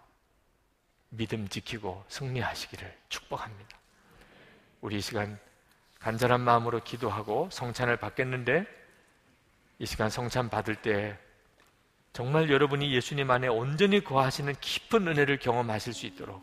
믿음 1.11 1.47
지키고 1.49 2.03
승리하시기를 2.09 2.99
축복합니다. 3.11 3.79
우리 4.81 4.97
이 4.97 5.01
시간 5.03 5.39
간절한 5.99 6.41
마음으로 6.41 6.83
기도하고 6.83 7.51
성찬을 7.53 7.99
받겠는데 7.99 8.65
이 9.81 9.85
시간 9.85 10.09
성찬 10.09 10.49
받을 10.49 10.77
때 10.77 11.19
정말 12.13 12.51
여러분이 12.51 12.93
예수님 12.95 13.31
안에 13.31 13.49
온전히 13.49 14.05
거하시는 14.05 14.55
깊은 14.61 15.09
은혜를 15.09 15.39
경험하실 15.39 15.95
수 15.95 16.07
있도록 16.07 16.43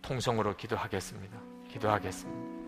통성으로 0.00 0.56
기도하겠습니다. 0.56 1.38
기도하겠습니다. 1.70 2.63